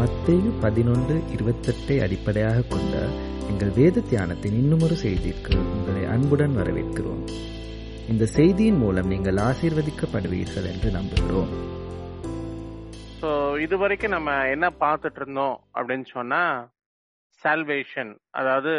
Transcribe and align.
மத்தேயு 0.00 0.50
பதினொன்று 0.62 1.14
இருபத்தெட்டை 1.34 1.94
அடிப்படையாக 2.04 2.64
கொண்ட 2.72 2.94
எங்கள் 3.50 3.72
வேத 3.78 4.02
தியானத்தின் 4.10 4.56
இன்னுமொரு 4.60 4.96
செய்திக்கு 5.02 5.54
உங்களை 5.74 6.02
அன்புடன் 6.14 6.54
வரவேற்கிறோம். 6.58 7.22
இந்த 8.12 8.24
செய்தியின் 8.36 8.78
மூலம் 8.82 9.08
நீங்கள் 9.12 9.38
ஆசீர்வதிக்கப்படுவீர்கள் 9.46 10.68
என்று 10.72 10.90
நம்புகிறோம். 10.98 11.50
ஸோ 13.20 13.30
இது 13.64 13.76
வரைக்கும் 13.78 14.14
நம்ம 14.16 14.34
என்ன 14.54 14.66
பார்த்துட்டு 14.82 15.20
இருந்தோம் 15.22 15.56
அப்படின்னு 15.76 16.06
சொன்னா 16.16 16.42
சால்வேஷன் 17.44 18.12
அதாவது 18.40 18.74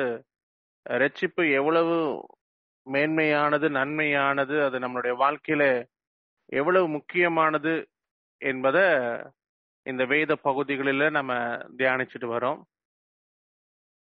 ரட்சிப்பு 0.85 1.43
எவ்வளவு 1.59 1.97
மேன்மையானது 2.87 3.69
நன்மையானது 3.79 4.55
அது 4.67 4.79
நம்மளுடைய 4.85 5.15
வாழ்க்கையில 5.23 5.63
எவ்வளவு 6.59 6.87
முக்கியமானது 6.95 7.73
என்பதை 8.41 8.85
இந்த 9.89 10.03
வேத 10.05 10.31
பகுதிகளில் 10.47 11.05
நம்ம 11.09 11.33
தியானிச்சுட்டு 11.79 12.27
வரோம். 12.35 12.59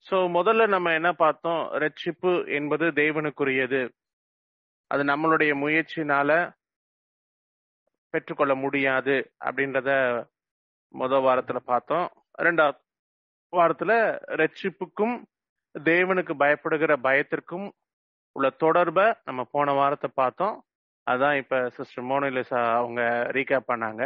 ஸோ 0.06 0.18
முதல்ல 0.38 0.68
நம்ம 0.68 0.94
என்ன 0.94 1.10
பார்த்தோம்? 1.14 1.62
ரட்சிப்பு 1.84 2.32
என்பது 2.50 2.86
தேவனுக்குரியது. 3.02 3.82
அது 4.92 5.02
நம்மளுடைய 5.04 5.52
முயற்சினால 5.64 6.32
பெற்றுக்கொள்ள 8.14 8.54
முடியாது 8.56 9.16
அப்படின்றத 9.46 9.90
முதல் 10.94 11.26
வாரத்துல 11.28 11.60
பார்த்தோம். 11.72 12.08
ரெண்டாவது 12.42 12.80
வாரத்துல 13.54 13.92
ரட்சிப்புக்கும் 14.42 15.16
தேவனுக்கு 15.76 16.34
பயப்படுகிற 16.44 16.94
பயத்திற்கும் 17.08 17.68
உள்ள 18.36 18.48
தொடர்பை 18.64 19.06
நம்ம 19.24 19.42
போன 19.52 19.74
வாரத்தை 19.74 20.10
பார்த்தோம். 20.14 20.58
அதான் 21.08 21.38
இப்போ 21.38 21.58
சிஸ்டர் 21.70 22.06
மோனலிசா 22.06 22.60
அவங்க 22.80 23.02
ரீகேப் 23.34 23.72
பண்ணாங்க. 23.72 24.04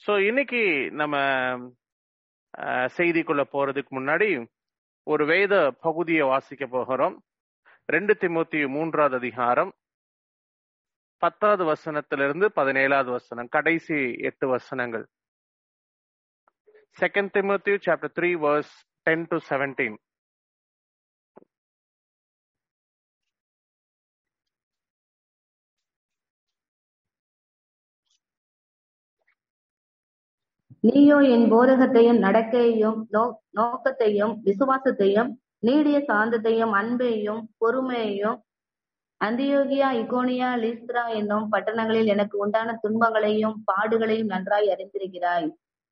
ஸோ 0.00 0.12
இன்னைக்கு 0.28 0.60
நம்ம 1.00 1.16
செய்திக்குள்ள 2.96 3.42
போறதுக்கு 3.52 3.90
முன்னாடி 3.98 4.28
ஒரு 5.06 5.24
வேத 5.26 5.54
பகுதியை 5.86 6.24
வாசிக்க 6.32 6.64
போகிறோம். 6.66 7.14
ரெண்டு 7.88 8.12
திமுத்தி 8.22 8.60
மூன்றாவது 8.76 9.16
அதிகாரம் 9.16 9.72
பத்தாவது 11.22 11.64
வசனத்திலிருந்து 11.72 12.46
பதினேழாவது 12.58 13.10
வசனம் 13.18 13.52
கடைசி 13.56 13.98
எட்டு 14.28 14.46
வசனங்கள். 14.48 15.04
Second 17.00 17.32
Timothy 17.36 17.74
chapter 17.86 18.14
three 18.18 18.30
verse 18.46 18.74
ten 19.06 19.26
to 19.30 19.38
seventeen 19.50 19.96
நீயோ 30.84 31.16
என் 31.34 31.46
போதகத்தையும் 31.52 32.22
நடக்கையையும் 32.24 33.00
நோக்கத்தையும் 33.58 34.32
விசுவாசத்தையும் 34.46 35.30
நீடிய 35.66 35.96
சாந்தத்தையும் 36.08 36.72
அன்பையும் 36.80 37.42
பொறுமையையும் 37.60 38.38
அந்தியோகியா 39.20 39.88
இகோனியா 40.00 40.48
லீஸ்திரா 40.62 41.02
என்னும் 41.18 41.46
பட்டணங்களில் 41.52 42.10
எனக்கு 42.14 42.36
உண்டான 42.44 42.70
துன்பங்களையும் 42.84 43.56
பாடுகளையும் 43.68 44.32
நன்றாய் 44.34 44.70
அறிந்திருக்கிறாய். 44.74 45.46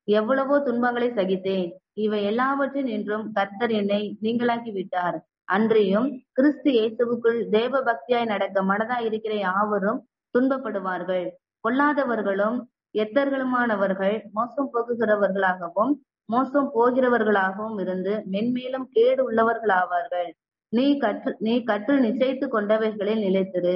எவ்வளவோ 0.07 0.55
துன்பங்களை 0.59 1.09
சகித்தேன். 1.19 1.69
இவை 2.03 2.19
எல்லாவற்றின் 2.31 2.89
என்றும் 2.95 3.25
கர்த்தர் 3.37 3.73
என்னை 3.81 4.01
நீங்களாக்கி 4.25 4.71
விட்டார் 4.71 5.17
அன்றியும் 5.55 6.09
கிறிஸ்து 6.33 6.69
இயேசுவுக்குள் 6.77 7.39
தேவ 7.49 7.73
பக்தியாய் 7.89 8.31
நடக்க 8.33 8.63
மனதாய் 8.71 9.07
இருக்கிற 9.09 9.33
யாவரும் 9.47 10.01
துன்பப்படுவார்கள். 10.35 11.25
கொல்லாதவர்களும் 11.63 12.59
எத்தர்களுமானவர்கள் 12.95 14.15
மோசம் 14.37 14.71
போகுகிறவர்களாகவும் 14.73 15.93
மோசம் 16.29 16.69
போகிறவர்களாகவும் 16.75 17.77
இருந்து 17.83 18.13
மென்மேலும் 18.33 18.87
கேடு 18.95 19.21
உள்ளவர்களாவார்கள். 19.29 20.29
நீ 20.73 20.85
கற்று 20.97 21.31
நீ 21.45 21.53
கற்று 21.63 21.93
நிச்சயித்து 22.05 22.45
கொண்டவைகளில் 22.47 23.23
நிலைத்திரு. 23.25 23.75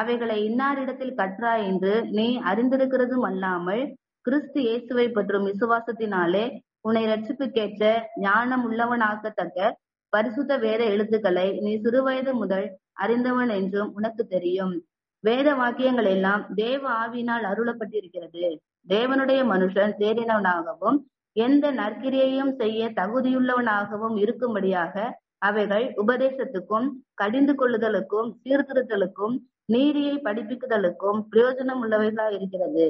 அவைகளை 0.00 0.36
இன்னாரிடத்தில் 0.48 1.18
கற்றாய் 1.20 1.64
என்று 1.70 1.92
நீ 2.18 2.26
அறிந்திருக்கிறதும் 2.50 3.26
அல்லாமல் 3.30 3.82
கிறிஸ்து 4.26 4.60
இயேசுவை 4.60 5.06
பற்றும் 5.10 5.46
விசுவாசத்தினாலே 5.50 6.44
உன்னை 6.80 7.02
ரட்சிப்புக்கேற்ற 7.06 7.84
ஞானம் 8.20 8.64
உள்ளவனாக்கத்தக்க 8.68 9.70
பரிசுத்த 10.12 10.52
வேத 10.64 10.82
எழுத்துக்களை 10.84 11.46
நீ 11.64 11.72
சிறுவயது 11.84 12.32
முதல் 12.32 12.66
அறிந்தவன் 13.04 13.52
என்றும் 13.58 13.92
உனக்கு 13.94 14.22
தெரியும். 14.26 14.74
வேத 15.24 15.48
வாக்கியங்கள் 15.54 16.08
எல்லாம் 16.14 16.42
தேவ 16.54 16.82
ஆவியினால் 17.00 17.44
அருளப்பட்டிருக்கிறது. 17.50 18.46
தேவனுடைய 18.86 19.40
மனுஷன் 19.52 19.92
தேறினவனாகவும் 20.00 20.98
எந்த 21.36 21.66
நற்கிரியையும் 21.72 22.52
செய்ய 22.58 22.90
தகுதியுள்ளவனாகவும் 22.96 24.16
இருக்கும்படியாக 24.22 24.94
அவைகள் 25.40 25.86
உபதேசத்துக்கும் 26.02 26.86
கடிந்து 27.14 27.54
கொள்ளுதலுக்கும் 27.54 28.28
சீர்திருத்தலுக்கும் 28.42 29.34
நீதியை 29.66 30.14
படிப்பிக்குதலுக்கும் 30.26 31.18
பிரயோஜனம் 31.32 31.82
உள்ளவைகளா 31.84 32.26
இருக்கிறது 32.36 32.86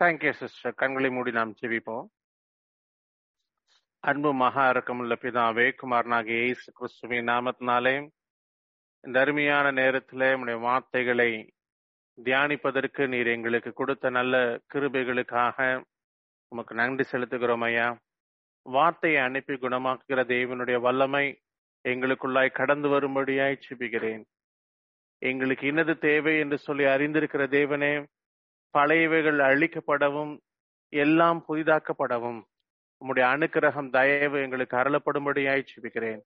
தேங்க்யூ 0.00 0.32
சிஸ்டர் 0.40 0.78
கண்களை 0.78 1.10
மூடி 1.10 1.32
நாம் 1.32 1.58
செவிப்போம் 1.60 2.06
அன்பு 4.04 4.30
மகா 4.40 4.64
இறக்கமுள்ள 4.70 5.14
பிதாவே 5.22 5.66
குமாரனாகிய 5.78 6.38
இயேசு 6.42 6.68
கிறிஸ்துவின் 6.78 7.28
நாமத்தினாலே 7.30 7.94
இந்த 9.06 9.20
அருமையான 9.20 9.70
நேரத்தில் 9.70 10.34
உடைய 10.34 10.58
வார்த்தைகளை 10.58 11.54
தியானிப்பதற்கு 12.22 13.08
நீர் 13.08 13.26
எங்களுக்கு 13.26 13.72
கொடுத்த 13.72 14.10
நல்ல 14.10 14.60
கிருபைகளுக்காக 14.74 15.82
உமக்கு 16.48 16.74
நன்றி 16.74 17.04
செலுத்துகிறோம் 17.12 17.64
ஐயா. 17.64 17.98
வார்த்தையை 18.62 19.22
அனுப்பி 19.22 19.54
குணமாக்குகிற 19.54 20.20
தேவனுடைய 20.34 20.80
வல்லமை 20.80 21.38
எங்களுக்குள்ளாய் 21.88 22.50
கடந்து 22.50 22.88
வரும்படியாய் 22.88 23.60
சிபிக்கிறேன் 23.66 24.24
எங்களுக்கு 25.18 25.66
இன்னது 25.66 25.98
தேவை 25.98 26.38
என்று 26.38 26.58
சொல்லி 26.58 26.84
அறிந்திருக்கிற 26.84 27.46
தேவனே 27.58 27.92
பழையவைகள் 28.74 29.40
அழிக்கப்படவும் 29.50 30.38
எல்லாம் 30.88 31.44
புதிதாக்கப்படவும் 31.48 32.42
உம்முடைய 33.00 33.26
அனுக்கிரகம் 33.34 33.90
தயவு 33.90 34.40
எங்களுக்கு 34.42 34.76
அருளப்படும்படியாய் 34.76 35.70
சிபிக்கிறேன் 35.74 36.20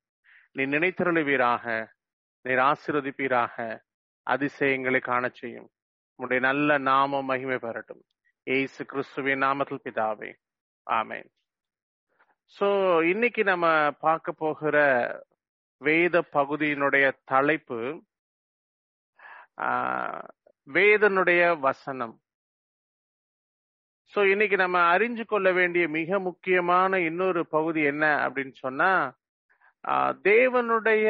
நீ 0.53 0.65
நினைத்திருளுவீராக. 0.65 1.87
நீர் 2.49 2.63
ஆசிர்வதிப்பீராக. 2.65 3.55
அதிசயங்களை 4.27 5.01
காண 5.01 5.25
செய்யும். 5.31 5.69
உடைய 6.19 6.41
நல்ல 6.41 6.79
நாமம் 6.89 7.25
மகிமை 7.25 7.59
பெறட்டும். 7.59 8.03
ஏசு 8.47 8.87
கிறிஸ்துவின் 8.87 9.43
நாமத்தில் 9.43 9.85
பிதாவே. 9.87 10.31
ஆமேன். 10.87 11.29
சோ 12.57 12.69
இன்னைக்கு 13.05 13.45
நம்ம 13.45 13.67
பார்க்க 14.01 14.33
போகிற 14.35 14.77
வேத 15.81 16.23
பகுதியினுடைய 16.33 17.07
தலைப்பு 17.25 17.81
ஆஹ், 19.63 20.27
வேதனுடைய 20.69 21.43
வசனம். 21.61 22.15
சோ 24.13 24.31
இன்னைக்கு 24.33 24.57
நம்ம 24.57 24.79
அறிஞ்சு 24.95 25.25
கொள்ள 25.27 25.53
வேண்டிய 25.53 25.89
மிக 25.89 26.19
முக்கியமான 26.21 27.01
இன்னொரு 27.01 27.47
பகுதி 27.47 27.83
என்ன 27.85 28.05
அப்படின்னு 28.27 28.55
சொன்னா 28.59 28.91
தேவனுடைய 30.29 31.09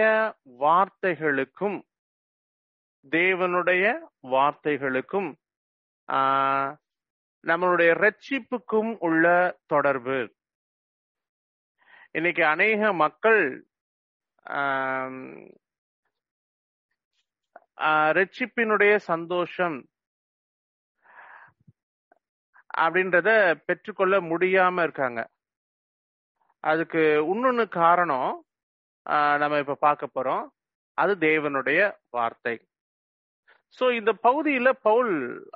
வார்த்தைகளுக்கும் 0.61 1.79
தேவனுடைய 3.11 3.85
வார்த்தைகளுக்கும் 4.23 5.31
நம்மளுடைய 7.45 7.91
ரட்சிப்புக்கும் 7.97 8.97
உள்ள 8.99 9.27
தொடர்பு. 9.67 10.19
இன்னைக்கு 12.11 12.45
அநேக 12.45 12.93
மக்கள் 12.95 13.43
ஆஹ், 14.47 15.47
ரட்சிப்பினுடைய 18.19 18.97
சந்தோஷம் 18.97 19.77
அப்படின்றத 22.79 23.31
பெற்றுக்கொள்ள 23.67 24.21
முடியாம 24.23 24.83
இருக்காங்க. 24.83 25.21
அதுக்கு 26.65 27.03
இன்னொன்னு 27.29 27.69
காரணம் 27.69 28.33
நம்ம 29.41 29.59
இப்ப 29.65 29.77
பார்க்க 29.87 30.15
போறோம். 30.15 30.45
அது 30.99 31.13
தேவனுடைய 31.27 31.81
வார்த்தை. 32.17 32.55
சோ 33.77 33.85
இந்த 33.99 34.13
பகுதியில 34.27 34.69
பவுல் 34.89 35.15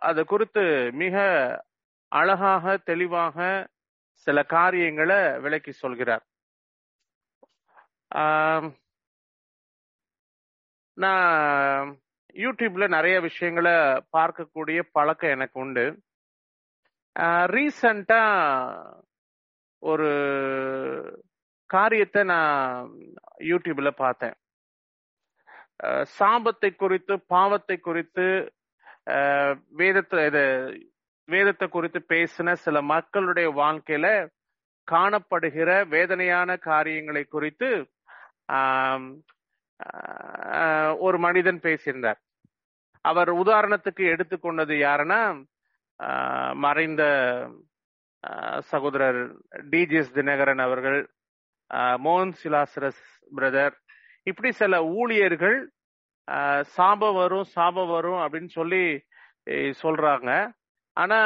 அதை 0.09 0.23
குறித்து 0.25 0.65
மிக 1.03 1.17
அழகாக 2.13 2.75
தெளிவாக 2.91 3.39
சில 4.27 4.39
காரியங்களை 4.55 5.21
விளக்கி 5.45 5.73
சொல்கிறார். 5.83 6.25
நான் 10.97 11.99
யூடியூப்ல 12.45 12.87
நிறைய 12.97 13.17
விஷயங்களை 13.21 13.77
பார்க்கக்கூடிய 14.17 14.81
பழக்கம் 14.97 15.35
எனக்கு 15.37 15.61
உண்டு. 15.61 15.87
ரீசண்டா 17.55 18.23
ஒரு 19.83 20.11
காரியத்தை 21.75 22.23
நான் 22.33 22.89
யூடியூப்ல 23.51 23.91
பார்த்தேன். 24.03 24.37
சாபத்தை 26.19 26.71
குறித்து 26.83 27.15
பாவத்தை 27.35 27.77
குறித்து 27.89 28.27
வேதத்தை 29.81 30.25
இது 30.31 30.45
வேதத்தை 31.29 31.67
குறித்து 31.69 32.01
பேசின 32.13 32.53
சில 32.65 32.77
மக்களுடைய 32.93 33.49
வாழ்க்கையில 33.63 34.07
காணப்படுகிற 34.89 35.71
வேதனையான 35.95 36.57
காரியங்களை 36.69 37.25
குறித்து 37.35 37.69
ஒரு 41.07 41.19
மனிதன் 41.27 41.61
பேசியிருந்தார். 41.67 42.21
அவர் 43.05 43.31
உதாரணத்துக்கு 43.43 44.03
எடுத்துக்கொண்டது 44.15 44.75
யாருன்னா 44.87 45.21
மறைந்த 46.65 47.03
சகோதரர் 48.71 49.21
டிஜிஎஸ் 49.73 50.15
தினகரன் 50.19 50.63
அவர்கள் 50.67 51.01
மோகன் 52.03 52.35
சிலாசரஸ் 52.41 53.03
பிரதர். 53.33 53.77
இப்படி 54.27 54.51
சில 54.59 54.75
ஊழியர்கள் 54.97 55.59
ஆஹ், 56.29 56.65
சாபம் 56.75 57.17
வரும் 57.17 57.47
சாபம் 57.55 57.91
வரும் 57.91 58.21
அப்படின்னு 58.25 58.51
சொல்லி 58.53 58.85
சொல்றாங்க. 59.81 60.31
ஆனா 60.97 61.19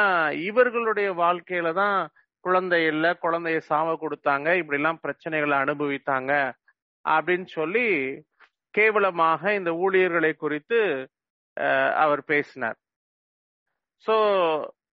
இவர்களுடைய 0.49 1.09
வாழ்க்கையில 1.19 1.69
தான் 1.75 1.97
குழந்தை 2.45 2.79
இல்ல 2.91 3.05
குழந்தைய 3.23 3.59
சாவ 3.69 3.87
கொடுத்தாங்க 4.01 4.47
இப்படி 4.59 4.79
எல்லாம் 4.79 5.01
பிரச்சனைகளை 5.03 5.55
அனுபவித்தாங்க 5.63 6.31
அப்படின்னு 7.05 7.47
சொல்லி 7.57 7.85
கேவலமாக 8.73 9.53
இந்த 9.59 9.71
ஊழியர்களை 9.83 10.31
குறித்து 10.35 10.79
அஹ், 11.57 11.93
அவர் 12.03 12.21
பேசினார். 12.31 12.77
சோ 14.05 14.15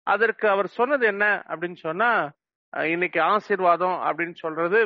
அதற்கு 0.08 0.46
அவர் 0.54 0.70
சொன்னது 0.78 1.06
என்ன 1.08 1.26
அப்படின்னு 1.50 1.80
சொன்னா 1.86 2.12
இன்னைக்கு 2.92 3.20
ஆசீர்வாதம் 3.34 3.98
அப்படின்னு 4.08 4.38
சொல்றது 4.38 4.80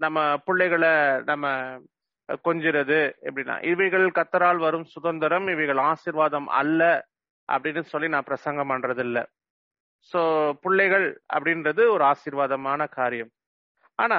நம்ம 0.00 0.18
பிள்ளைகளை 0.46 0.94
நம்ம 1.30 1.46
கொஞ்சிறது 2.46 2.98
எப்படின்னா 3.28 3.56
இவைகள் 3.72 4.06
கத்தரால் 4.18 4.60
வரும் 4.66 4.86
சுதந்திரம் 4.94 5.46
இவைகள் 5.54 5.80
ஆசிர்வாதம் 5.90 6.48
அல்ல 6.60 6.82
அப்படின்னு 7.48 7.82
சொல்லி 7.92 8.08
நான் 8.08 8.28
பிரசங்கம் 8.30 8.70
பண்றது 8.70 9.02
இல்ல 9.06 9.18
சோ 10.12 10.20
பிள்ளைகள் 10.64 11.06
அப்படின்றது 11.34 11.82
ஒரு 11.94 12.04
ஆசீர்வாதமான 12.04 12.80
காரியம். 12.98 13.30
ஆனா 13.98 14.18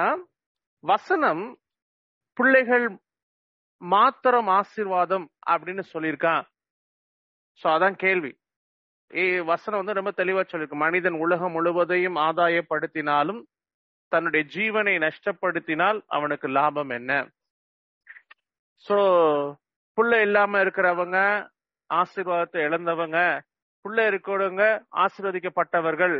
வசனம் 0.84 1.44
பிள்ளைகள் 2.36 2.86
மாத்திரம் 3.82 4.48
ஆசீர்வாதம் 4.58 5.26
அப்படின்னு 5.50 5.84
சொல்லியிருக்கான் 5.92 6.44
சோ 7.60 7.66
அதான் 7.76 7.96
கேள்வி. 8.04 8.32
ஏ 9.10 9.22
வசனம் 9.52 9.80
வந்து 9.80 9.98
ரொம்ப 9.98 10.12
தெளிவா 10.16 10.42
சொல்லியிருக்கு. 10.44 10.84
மனிதன் 10.86 11.16
உலகம் 11.24 11.54
முழுவதையும் 11.56 12.18
ஆதாயப்படுத்தினாலும் 12.28 13.40
தன்னுடைய 14.12 14.42
ஜீவனை 14.54 14.94
நஷ்டப்படுத்தினால் 15.04 15.98
அவனுக்கு 16.16 16.48
லாபம் 16.48 16.92
என்ன? 16.98 17.12
சோ 18.84 18.96
புள்ள 19.98 20.12
இல்லாம 20.26 20.60
இருக்கிறவங்க 20.64 21.18
ஆசீர்வாதத்தை 21.90 22.60
இழந்தவங்க 22.68 23.18
புள்ள 23.84 23.98
இருக்கிறவங்க 24.10 24.62
ஆசீர்வதிக்கப்பட்டவர்கள் 25.04 26.16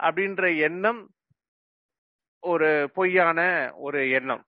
அப்படின்ற 0.00 0.42
எண்ணம் 0.68 1.00
ஒரு 2.42 2.68
பொய்யான 2.96 3.40
ஒரு 3.86 4.00
எண்ணம். 4.18 4.42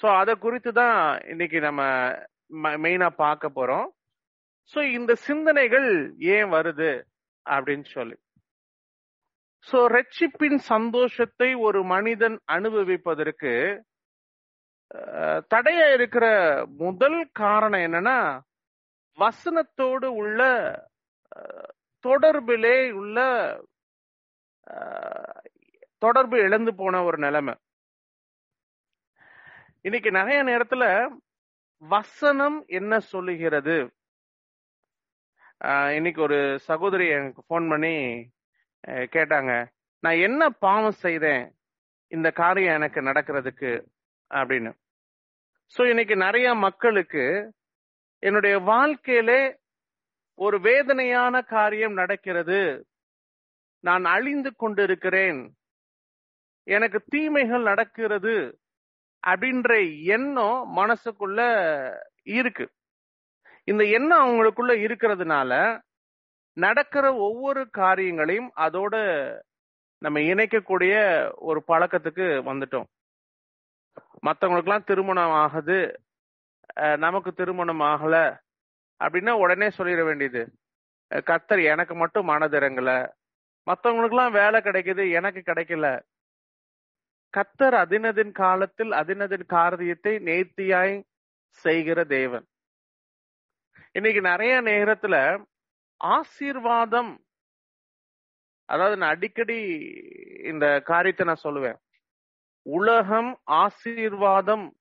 சோ 0.00 0.06
அத 0.20 0.30
குறித்து 0.44 0.70
தான் 0.72 0.98
இன்னைக்கு 1.32 1.58
நம்ம 1.60 1.82
மெயினா 2.84 3.08
பார்க்க 3.24 3.56
போறோம். 3.58 3.86
சோ 4.72 4.78
இந்த 4.98 5.12
சிந்தனைகள் 5.28 5.88
ஏன் 6.34 6.50
வருது 6.56 6.90
அப்படின்னு 7.46 7.86
சொல்லி. 7.96 8.16
சோ 9.66 9.78
ரட்சிப்பின் 9.96 10.58
சந்தோஷத்தை 10.72 11.48
ஒரு 11.66 11.80
மனிதன் 11.84 12.36
அனுபவிப்பதற்கு 12.52 13.52
தடையா 15.54 15.86
இருக்கிற 15.94 16.24
முதல் 16.76 17.20
காரணம் 17.32 17.84
என்னன்னா 17.86 18.18
வசனத்தோடு 19.18 20.08
உள்ள 20.22 20.40
தொடர்பிலே 22.04 22.76
உள்ள 23.00 23.18
தொடர்பு 26.02 26.36
இழந்து 26.46 26.72
போன 26.74 27.02
ஒரு 27.04 27.18
நிலைமை. 27.18 27.54
இன்னைக்கு 29.86 30.10
நிறைய 30.10 30.38
நேரத்துல 30.44 30.84
வசனம் 31.82 32.58
என்ன 32.78 32.92
சொல்லுகிறது? 33.12 33.76
இன்னைக்கு 35.98 36.20
ஒரு 36.22 36.38
சகோதரி 36.68 37.06
எனக்கு 37.16 37.42
ஃபோன் 37.48 37.66
பண்ணி 37.72 37.96
கேட்டாங்க. 38.86 39.66
நான் 39.98 40.16
என்ன 40.16 40.50
பாவம் 40.50 40.90
செய்தேன்? 40.90 41.54
இந்த 42.08 42.30
காரியம் 42.30 42.74
எனக்கு 42.74 43.00
நடக்கிறதுக்கு 43.00 43.84
அப்படின்னு. 44.34 44.72
சோ 45.78 45.88
இன்னைக்கு 45.88 46.16
நிறைய 46.16 46.54
மக்களுக்கு 46.54 47.52
என்னுடைய 48.18 48.58
வாழ்க்கையிலே 48.58 49.56
ஒரு 50.34 50.60
வேதனையான 50.60 51.42
காரியம் 51.42 51.92
நடக்கிறது. 51.92 52.86
நான் 53.80 54.04
அழிந்து 54.04 54.56
கொண்டிருக்கிறேன். 54.56 55.56
எனக்கு 56.62 57.02
தீமைகள் 57.06 57.62
நடக்கிறது 57.62 58.58
அப்படின்ற 59.26 60.02
எண்ணம் 60.02 60.76
மனசுக்குள்ள 60.76 61.40
இருக்கு. 62.22 62.72
இந்த 63.64 63.84
எண்ணம் 63.84 64.28
அவங்களுக்குள்ள 64.28 64.72
இருக்கிறதுனால 64.84 65.80
நடக்கிற 66.56 67.14
ஒவ்வொரு 67.26 67.62
காரியங்களையும் 67.70 68.50
அதோட 68.56 68.94
நம்ம 70.02 70.18
இணைக்கக்கூடிய 70.32 70.94
ஒரு 71.48 71.60
பழக்கத்துக்கு 71.68 72.26
வந்துட்டோம். 72.48 72.88
மத்தவங்களுக்குலாம் 74.26 74.84
திருமணம் 74.84 75.34
ஆகுது 75.42 75.78
நமக்கு 76.96 77.30
திருமணம் 77.32 77.82
ஆகல 77.92 78.16
அப்படின்னா 79.00 79.32
உடனே 79.44 79.68
சொல்லிட 79.78 80.04
வேண்டியது. 80.04 80.42
கத்தர் 81.30 81.62
எனக்கு 81.72 81.94
மட்டும் 81.94 82.28
மனதிறங்கல 82.28 82.90
மத்தவங்களுக்குலாம் 83.66 84.32
வேலை 84.32 84.58
கிடைக்குது 84.60 85.04
எனக்கு 85.18 85.40
கிடைக்கல. 85.46 85.86
கத்தர் 87.34 87.76
அதினதின் 87.82 88.32
காலத்தில் 88.32 88.92
அதினதின் 89.00 89.46
காரியத்தை 89.46 90.14
நேர்த்தியாய் 90.28 90.96
செய்கிற 91.64 92.04
தேவன். 92.04 92.46
இன்னைக்கு 93.92 94.20
நிறைய 94.20 94.54
நேரத்துல 94.62 95.16
ஆசீர்வாதம். 96.02 97.24
அதாவது 98.64 98.96
நான் 98.96 99.08
அடிக்கடி 99.08 99.58
இந்த 100.44 100.80
காரியத்தை 100.80 101.26
நான் 101.26 101.44
சொல்லுவேன். 101.44 101.78
உலகம் 102.62 103.40
ஆசீர்வாதம் 103.44 104.76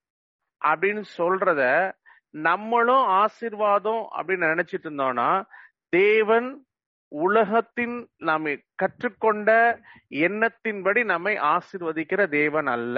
அப்படின்னு 0.61 1.03
சொல்றத 1.17 1.93
நம்மளும் 2.29 3.05
ஆசீர்வாதம் 3.21 4.03
அப்படின்னு 4.17 4.49
நினைச்சிட்டு 4.51 4.87
இருந்தோம்னா 4.89 5.45
தேவன் 5.89 6.65
உலகத்தின் 7.07 8.09
நாம் 8.17 8.45
கற்றுக்கொண்ட 8.75 9.79
எண்ணத்தின்படி 10.09 11.05
நம்மை 11.05 11.37
ஆசிர்வதிக்கிற 11.37 12.27
தேவன் 12.29 12.67
அல்ல. 12.67 12.97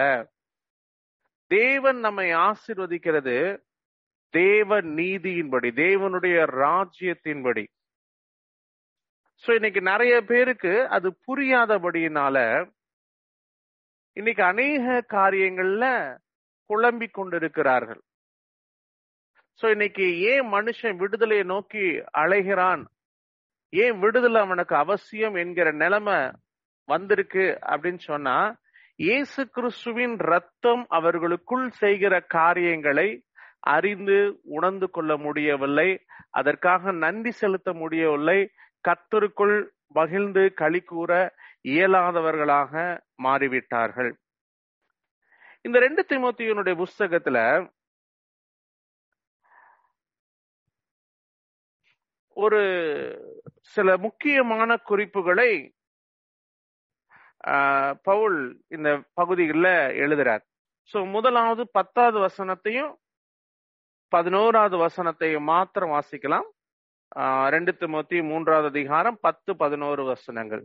தேவன் 1.48 2.00
நம்மை 2.00 2.28
ஆசிர்வதிக்கிறது 2.34 3.38
தேவ 4.30 4.82
நீதியின்படி 4.82 5.70
தேவனுடைய 5.84 6.38
ராஜ்யத்தின்படி. 6.64 7.66
சோ 9.44 9.54
இன்னைக்கு 9.54 9.82
நிறைய 9.82 10.22
பேருக்கு 10.22 10.88
அது 10.88 11.08
புரியாதபடியினால 11.28 12.38
இன்னைக்கு 14.18 14.44
அநேக 14.44 15.06
காரியங்கள்ல 15.10 15.86
குழம்பி 16.70 17.08
கொண்டிருக்கிறார்கள். 17.12 18.02
சோ 19.60 19.66
இன்னைக்கு 19.70 20.06
ஏன் 20.20 20.48
மனுஷன் 20.54 20.96
விடுதலையை 20.96 21.46
நோக்கி 21.46 21.86
அலைகிறான்? 22.18 22.84
ஏன் 23.74 24.00
விடுதலை 24.00 24.42
அவனுக்கு 24.42 24.76
அவசியம் 24.76 25.36
என்கிற 25.36 25.72
நிலைமை 25.72 26.18
வந்திருக்கு 26.90 27.46
அப்படின்னு 27.62 28.02
சொன்னா 28.12 28.38
இயேசு 28.96 29.42
கிறிஸ்துவின் 29.50 30.18
ரத்தம் 30.32 30.86
அவர்களுக்குள் 30.90 31.70
செய்கிற 31.70 32.14
காரியங்களை 32.20 33.10
அறிந்து 33.60 34.18
உணர்ந்து 34.44 34.90
கொள்ள 34.90 35.18
முடியவில்லை. 35.18 35.90
அதற்காக 36.30 36.92
நன்றி 36.92 37.32
செலுத்த 37.32 37.74
முடியவில்லை. 37.74 38.40
கத்தருக்குள் 38.84 39.56
மகிழ்ந்து 39.90 40.54
களி 40.54 40.82
கூற 40.84 41.12
இயலாதவர்களாக 41.66 42.74
மாறிவிட்டார்கள். 43.24 44.12
இந்த 45.66 45.80
ரெண்டு 45.80 46.06
திமுத்தியனுடைய 46.10 46.76
புஸ்தகத்துல 46.84 47.38
ஒரு 52.38 52.62
சில 53.76 53.98
முக்கியமான 53.98 54.78
குறிப்புகளை 54.90 55.52
ஆஹ், 57.48 57.94
பவுல் 58.04 58.38
இந்த 58.68 58.90
பகுதிகளில் 59.14 59.72
எழுதுறார். 60.04 60.44
சோ 60.92 61.12
முதலாவது 61.12 61.64
பத்தாவது 61.70 62.18
வசனத்தையும் 62.20 62.92
பதினோராவது 64.12 64.78
வசனத்தையும் 64.78 65.44
மாத்திரம் 65.44 65.92
வாசிக்கலாம். 65.92 66.48
ரெண்டு 67.54 67.72
திமுத்தி 67.80 68.20
மூன்றாவது 68.24 68.68
அதிகாரம் 68.68 69.18
பத்து 69.22 69.52
பதினோரு 69.56 70.04
வசனங்கள். 70.04 70.64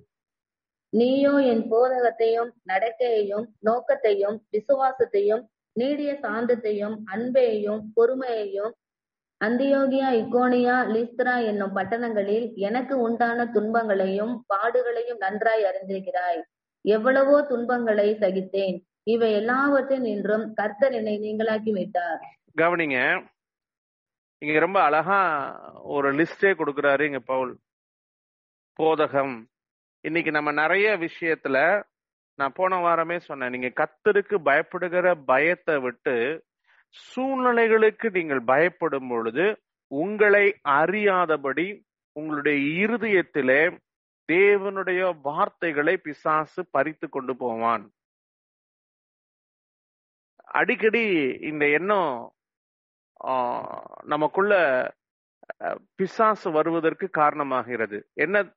நீயோ 0.93 1.33
என் 1.53 1.65
போதகத்தையும் 1.73 2.51
நடக்கையையும் 2.71 3.47
நோக்கத்தையும் 3.59 4.37
விசுவாசத்தையும் 4.57 5.43
நீடிய 5.77 6.13
சாந்தத்தையும் 6.23 6.97
அன்பையும் 7.15 7.83
பொறுமையையும் 7.97 8.73
அந்தியோகியா 9.41 10.09
இக்கோனியா 10.21 10.77
லீஸ்திரா 10.95 11.35
என்னும் 11.51 11.75
பட்டணங்களில் 11.77 12.47
எனக்கு 12.69 12.95
உண்டான 12.99 13.47
துன்பங்களையும் 13.47 14.35
பாடுகளையும் 14.55 15.21
நன்றாய் 15.25 15.67
அறிந்திருக்கிறாய். 15.71 16.41
எவ்வளவோ 16.85 17.37
துன்பங்களை 17.43 18.09
சகித்தேன். 18.21 18.79
இவை 19.05 19.33
எல்லாவற்றின் 19.33 20.07
நின்றும் 20.09 20.47
கர்த்தர் 20.55 20.93
என்னை 20.93 21.15
நீங்களாக்கி 21.19 21.73
விட்டார் 21.73 22.23
கவனிங்க 22.59 22.99
இங்க 24.41 24.59
ரொம்ப 24.59 24.83
அழகா 24.83 25.21
ஒரு 25.83 26.15
லிஸ்டே 26.15 26.51
கொடுக்குறாரு 26.59 27.01
இங்க 27.01 27.19
பவுல். 27.19 27.59
போதகம். 28.83 29.45
இன்னைக்கு 30.01 30.31
நம்ம 30.31 30.53
நிறைய 30.53 30.99
விஷயத்துல 30.99 31.83
நான் 32.35 32.53
போன 32.55 32.77
வாரமே 32.77 33.19
சொன்னேன் 33.19 33.51
நீங்க 33.51 33.71
கத்தருக்கு 33.81 34.37
பயப்படுகிற 34.45 35.23
பயத்தை 35.27 35.79
விட்டு 35.79 36.45
சூழ்நிலைகளுக்கு 36.99 38.11
நீங்கள் 38.11 38.43
பயப்படும் 38.43 39.09
பொழுது 39.09 39.63
உங்களை 39.87 40.57
அறியாதபடி 40.63 41.85
உங்களுடைய 42.13 42.87
இருதயத்திலே 42.87 43.79
தேவனுடைய 44.33 45.19
வார்த்தைகளை 45.23 45.97
பிசாசு 45.97 46.69
பறித்து 46.71 47.09
கொண்டு 47.09 47.37
போவான். 47.37 47.93
அடிக்கடி 50.45 51.05
இந்த 51.41 51.69
எண்ணம் 51.69 52.33
நமக்குள்ள 54.05 54.53
பிசாசு 55.95 56.51
வருவதற்கு 56.51 57.11
காரணமாகிறது. 57.19 58.03
என்ன 58.13 58.55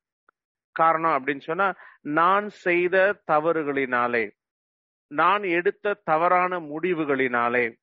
காரணம் 0.72 1.26
அப்படின்னு 1.26 1.40
சொன்னா 1.40 1.74
நான் 2.00 2.48
செய்த 2.48 3.22
தவறுகளினாலே 3.32 4.30
நான் 5.06 5.42
எடுத்த 5.42 6.00
தவறான 6.04 6.60
முடிவுகளினாலே 6.60 7.76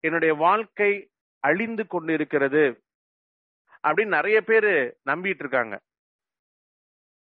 என்னுடைய 0.00 0.34
வாழ்க்கை 0.34 1.10
அழிந்து 1.38 1.86
கொண்டிருக்கிறது 1.86 2.82
அப்படின்னு 3.82 4.06
நிறைய 4.06 4.40
பேரு 4.40 4.98
நம்பிட்டு 5.06 5.36
இருக்காங்க. 5.38 5.80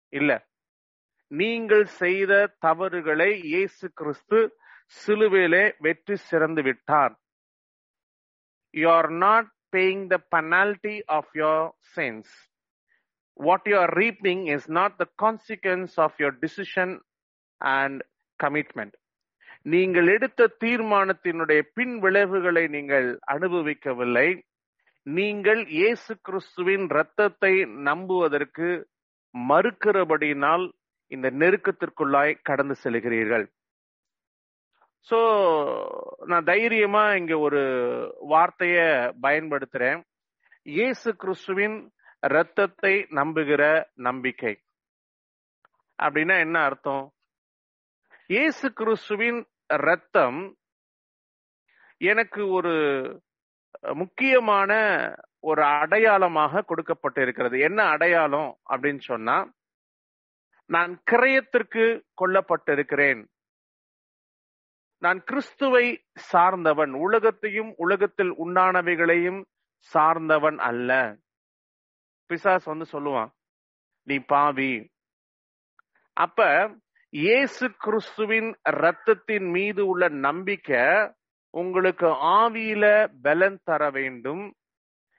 இல்ல. 0.09 0.49
நீங்கள் 1.27 1.85
செய்த 1.85 2.57
தவறுகளை 2.59 3.41
இயேசு 3.41 3.91
கிறிஸ்து 3.95 4.57
சிலுவையிலே 5.07 5.75
வெற்றி 5.79 6.17
சிறந்து 6.17 6.63
விட்டார். 6.63 7.20
you 8.74 8.88
are 8.98 9.10
not 9.26 9.50
paying 9.74 10.04
the 10.12 10.18
penalty 10.36 10.98
of 11.18 11.32
your 11.36 11.60
sins 11.96 12.28
what 13.40 13.62
you 13.66 13.78
are 13.78 13.92
reaping 13.96 14.42
is 14.48 14.66
not 14.70 14.92
the 14.98 15.08
consequence 15.18 15.94
of 15.98 16.12
your 16.24 16.34
decision 16.44 16.90
and 17.62 17.96
commitment 18.40 18.94
நீங்கள் 19.66 20.08
எடுத்த 20.08 20.50
தீர்மானத்தினுடைய 20.64 21.62
பின் 21.78 21.96
விளைவுகளை 22.00 22.64
நீங்கள் 22.68 23.08
அனுபவிக்கவில்லை 23.36 24.28
நீங்கள் 25.08 25.62
இயேசு 25.78 26.14
கிறிஸ்துவின் 26.28 26.86
இரத்தத்தை 26.92 27.54
நம்புவதற்கு 27.90 28.68
மறுக்கிறபடியினால் 29.36 30.66
இந்த 31.12 31.28
நெருக்கத்திற்குள்ளாய் 31.42 32.40
கடந்து 32.42 32.76
செல்கிறீர்கள் 32.84 33.46
சோ 35.09 35.19
நான் 36.25 36.45
தைரியமா 36.45 37.15
இங்க 37.15 37.39
ஒரு 37.39 37.63
வார்த்தைய 38.29 38.79
பயன்படுத்துறேன். 39.23 40.01
இயேசு 40.63 41.17
கிறிஸ்துவின் 41.17 41.93
இரத்தத்தை 42.21 42.93
நம்புகிற 43.11 43.63
நம்பிக்கை. 43.95 44.55
அப்படின்னா 45.99 46.37
என்ன 46.39 46.57
அர்த்தம்? 46.65 47.05
இயேசு 48.27 48.73
கிறிஸ்துவின் 48.73 49.41
இரத்தம் 49.69 50.57
எனக்கு 52.01 52.49
ஒரு 52.49 52.75
முக்கியமான 53.93 54.73
ஒரு 55.41 55.63
அடையாளமாக 55.63 56.65
கொடுக்கப்பட்டிருக்கிறது. 56.71 57.57
என்ன 57.61 57.81
அடையாளம் 57.85 58.51
அப்படின்னு 58.71 58.99
சொன்னா 58.99 59.37
நான் 60.67 60.93
கிரயத்திற்கு 61.11 61.85
கொல்லப்பட்டிருக்கிறேன். 62.23 63.23
நான் 65.01 65.23
கிறிஸ்துவை 65.25 66.05
சார்ந்தவன் 66.15 66.93
உலகத்தையும் 66.93 67.75
உலகத்தில் 67.77 68.33
உண்டானவைகளையும் 68.39 69.45
சார்ந்தவன் 69.77 70.59
அல்ல. 70.59 71.17
பிசாஸ் 72.29 72.65
வந்து 72.65 72.87
சொல்லுவான் 72.93 73.31
நீ 74.03 74.17
பாவி. 74.19 74.91
அப்ப 76.13 76.71
இயேசு 77.09 77.75
கிறிஸ்துவின் 77.79 78.59
ரத்தத்தின் 78.71 79.51
மீது 79.51 79.87
உள்ள 79.87 80.09
நம்பிக்கை 80.09 81.13
உங்களுக்கு 81.51 82.07
ஆவியில 82.07 83.13
பலன் 83.23 83.61
தர 83.65 83.91
வேண்டும். 83.91 84.55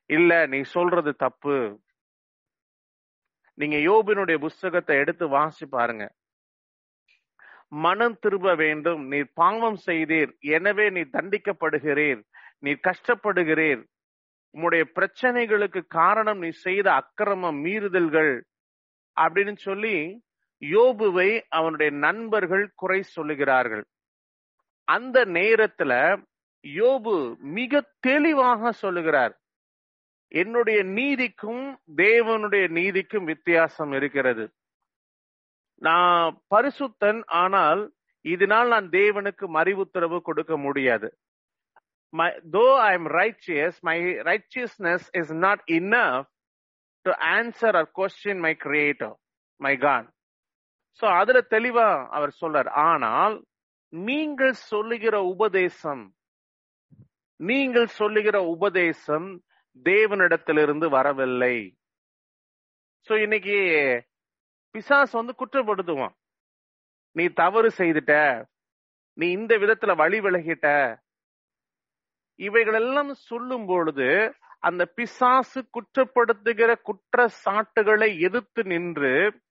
இல்ல 0.06 0.46
நீ 0.46 0.62
சொல்றது 0.62 1.14
தப்பு. 1.14 1.80
நீங்க 3.54 3.76
யோபினுடைய 3.76 4.40
புஸ்தகத்தை 4.40 4.98
எடுத்து 4.98 5.28
வாசி 5.28 5.66
பாருங்க. 5.66 6.14
மனம் 7.74 8.18
திரும்ப 8.20 8.56
வேண்டும். 8.56 9.08
நீர் 9.08 9.32
பாவம் 9.34 9.78
செய்தீர். 9.86 10.40
எனவே 10.40 10.90
நீ 10.90 11.02
தண்டிக்கப்படுகிறீர். 11.02 12.22
நீ 12.60 12.72
கஷ்டப்படுகிறீர். 12.72 13.84
உம்முடைய 14.54 14.84
பிரச்சனைகளுக்கு 14.96 15.82
காரணம் 15.88 16.40
நீ 16.40 16.50
செய்த 16.50 16.94
அக்கிரமம் 16.94 17.66
மீறுதல்கள் 17.66 18.42
அப்படின்னு 19.22 19.56
சொல்லி 19.56 20.24
யோபுவை 20.60 21.42
அவனுடைய 21.50 21.92
நண்பர்கள் 21.98 22.72
குறை 22.76 23.04
சொல்லுகிறார்கள். 23.20 23.84
அந்த 24.84 25.26
நேரத்துல 25.26 26.24
யோபு 26.76 27.38
மிக 27.38 27.94
தெளிவாக 28.00 28.72
சொல்லுகிறார். 28.72 29.40
என்னுடைய 30.28 30.84
நீதிக்கும் 30.84 31.80
தேவனுடைய 31.98 32.68
நீதிக்கும் 32.68 33.24
வித்தியாசம் 33.24 33.92
இருக்கிறது. 33.92 34.52
நான் 35.82 36.42
பரிசுத்தன் 36.56 37.22
ஆனால் 37.42 37.82
இதனால் 38.26 38.68
நான் 38.68 38.88
தேவனுக்கு 38.90 39.46
மறிவுத்தரவு 39.58 40.18
கொடுக்க 40.22 40.54
முடியாது. 40.58 41.10
My 42.14 42.30
though 42.54 42.74
i 42.88 42.94
am 42.98 43.06
righteous 43.20 43.74
my 43.90 43.98
righteousness 44.30 45.04
is 45.20 45.30
not 45.46 45.60
enough 45.80 46.26
to 47.06 47.12
answer 47.38 47.72
or 47.80 47.86
question 48.00 48.36
my 48.46 48.54
creator 48.66 49.12
my 49.60 49.74
god. 49.86 50.06
So 51.00 51.06
அதுல 51.20 51.40
தெளிவா 51.56 51.88
அவர் 52.18 52.34
சொல்றார் 52.42 52.70
ஆனால் 52.90 53.36
நீங்கள் 53.94 54.56
சொல்லுகிற 54.72 55.16
உபதேசம் 55.34 56.04
நீங்கள் 57.40 57.90
சொல்லுகிற 58.00 58.38
உபதேசம் 58.56 59.28
தேவனிடத்திலிருந்து 59.86 60.88
வரவில்லை. 60.98 61.56
சோ 63.08 63.14
இன்னைக்கு 63.26 63.58
பிசாஸ் 64.74 65.12
வந்து 65.12 65.36
குற்றப்படுத்துவான். 65.38 66.16
நீ 67.12 67.26
தவறு 67.28 67.72
செய்துட்ட 67.78 68.46
நீ 69.14 69.30
இந்த 69.32 69.58
விதத்துல 69.58 69.96
வழி 69.96 70.20
விலகிட்ட. 70.20 70.98
இவைகளெல்லாம் 72.36 73.14
சொல்லும் 73.14 73.66
பொழுது 73.66 74.34
அந்த 74.60 74.86
பிசாசு 74.86 75.70
குற்றப்படுத்துகிற 75.76 76.76
குற்ற 76.82 77.28
சாட்டுகளை 77.28 78.20
எதிர்த்து 78.20 78.64
நின்று 78.64 79.42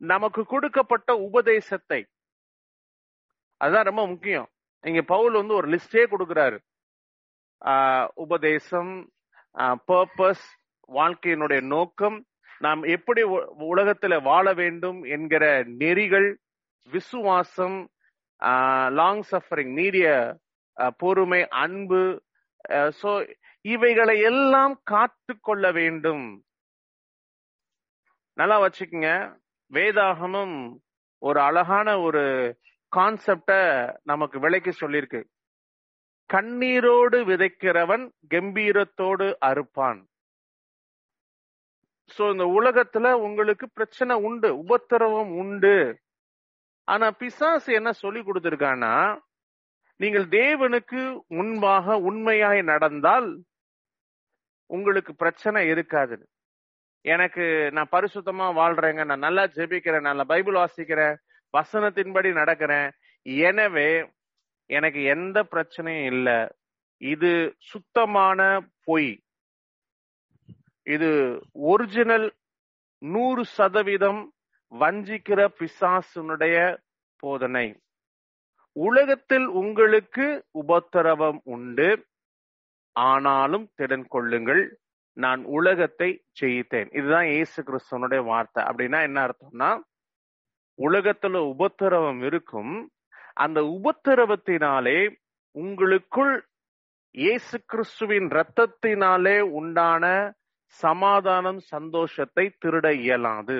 நமக்கு 0.00 0.44
கொடுக்கப்பட்ட 0.44 1.14
உபதேசத்தை 1.14 2.06
அதுதான் 3.56 3.84
ரொம்ப 3.84 4.06
முக்கியம். 4.06 4.48
இங்க 4.80 5.02
பவுல் 5.02 5.32
வந்து 5.32 5.54
ஒரு 5.54 5.68
லிஸ்டே 5.68 6.02
கொடுக்கிறாரு. 6.06 6.58
ஆஹ் 7.64 8.08
உபதேசம் 8.14 9.10
பர்பஸ் 9.88 10.46
வாழ்க்கையினுடைய 10.88 11.66
நோக்கம் 11.66 12.24
நாம் 12.60 12.82
எப்படி 12.96 13.22
உலகத்துல 13.72 14.14
வாழ 14.22 14.46
வேண்டும் 14.60 15.00
என்கிற 15.16 15.44
நெறிகள் 15.82 16.28
விசுவாசம் 16.88 17.78
லாங் 18.98 19.22
சஃபரிங் 19.30 19.72
நீடிய 19.80 20.08
பொறுமை 21.02 21.40
அன்பு 21.64 22.02
சோ 23.00 23.12
இவைகளை 23.64 24.16
எல்லாம் 24.30 24.74
காத்து 24.84 25.32
கொள்ள 25.40 25.64
வேண்டும். 25.78 26.26
நல்லா 28.38 28.56
வச்சுக்கோங்க. 28.64 29.10
வேதாகமும் 29.72 30.56
ஒரு 31.22 31.38
அழகான 31.40 31.88
ஒரு 32.00 32.22
கான்செப்ட 32.92 33.52
நமக்கு 34.02 34.36
விளக்கி 34.40 34.72
சொல்லியிருக்கு. 34.80 35.20
கண்ணீரோடு 36.30 37.18
விதைக்கிறவன் 37.30 38.04
கம்பீரத்தோடு 38.34 39.26
அறுப்பான். 39.48 40.00
சோ 42.16 42.30
இந்த 42.34 42.44
உலகத்துல 42.58 43.06
உங்களுக்கு 43.26 43.66
பிரச்சனை 43.70 44.14
உண்டு 44.28 44.48
உபத்திரவம் 44.62 45.32
உண்டு. 45.42 45.76
ஆனா 46.88 47.06
பிசாசு 47.10 47.70
என்ன 47.78 47.90
சொல்லி 48.02 48.20
கொடுத்திருக்கான்னா 48.20 48.94
நீங்கள் 49.96 50.26
தேவனுக்கு 50.38 51.00
முன்பாக 51.26 51.96
உண்மையாய் 52.08 52.60
நடந்தால் 52.62 53.28
உங்களுக்கு 54.66 55.12
பிரச்சனை 55.14 55.60
இருக்காது. 55.68 56.16
எனக்கு 57.04 57.44
நான் 57.72 57.92
பரிசுத்தமா 57.92 58.46
வாழ்றேங்க 58.60 59.04
நான் 59.04 59.24
நல்லா 59.26 59.44
ஜெபிக்கிறேன் 59.56 60.08
நல்லா 60.08 60.24
பைபிள் 60.24 60.54
வாசிக்கிறேன் 60.54 61.16
வசனத்தின்படி 61.54 62.30
நடக்கிறேன். 62.40 62.88
எனவே 63.46 63.90
எனக்கு 64.70 65.02
எந்த 65.14 65.38
பிரச்சனையும் 65.52 66.08
இல்லை. 66.12 66.38
இது 66.98 67.30
சுத்தமான 67.70 68.40
பொய். 68.84 69.10
இது 70.88 71.40
ஒரிஜினல் 71.52 72.34
நூறு 72.98 73.44
சதவீதம் 73.44 74.32
வஞ்சிக்கிற 74.80 75.40
பிசாசுனுடைய 75.58 76.78
போதனை. 77.16 77.80
உலகத்தில் 78.72 79.44
உங்களுக்கு 79.44 80.44
உபத்திரவம் 80.50 81.40
உண்டு. 81.44 82.06
ஆனாலும் 82.92 83.70
திடன் 83.76 84.04
கொள்ளுங்கள். 84.08 84.78
நான் 85.12 85.44
உலகத்தை 85.44 86.24
ஜெயித்தேன். 86.40 86.96
இதுதான் 86.96 87.24
இயேசு 87.24 87.62
கிறிஸ்துவனுடைய 87.62 88.24
வார்த்தை. 88.24 88.64
அப்படின்னா 88.64 89.02
என்ன 89.02 89.26
அர்த்தம்னா 89.26 89.80
உலகத்துல 90.82 91.36
உபத்திரவம் 91.36 92.22
இருக்கும். 92.22 92.90
அந்த 93.34 93.60
உபத்திரவத்தினாலே 93.60 95.16
உங்களுக்குள் 95.50 96.46
இயேசு 97.10 97.62
கிறிஸ்துவின் 97.66 98.28
இரத்தத்தினாலே 98.28 99.40
உண்டான 99.40 100.32
சமாதானம் 100.68 101.58
சந்தோஷத்தை 101.58 102.56
திருட 102.64 102.86
இயலாது. 102.92 103.58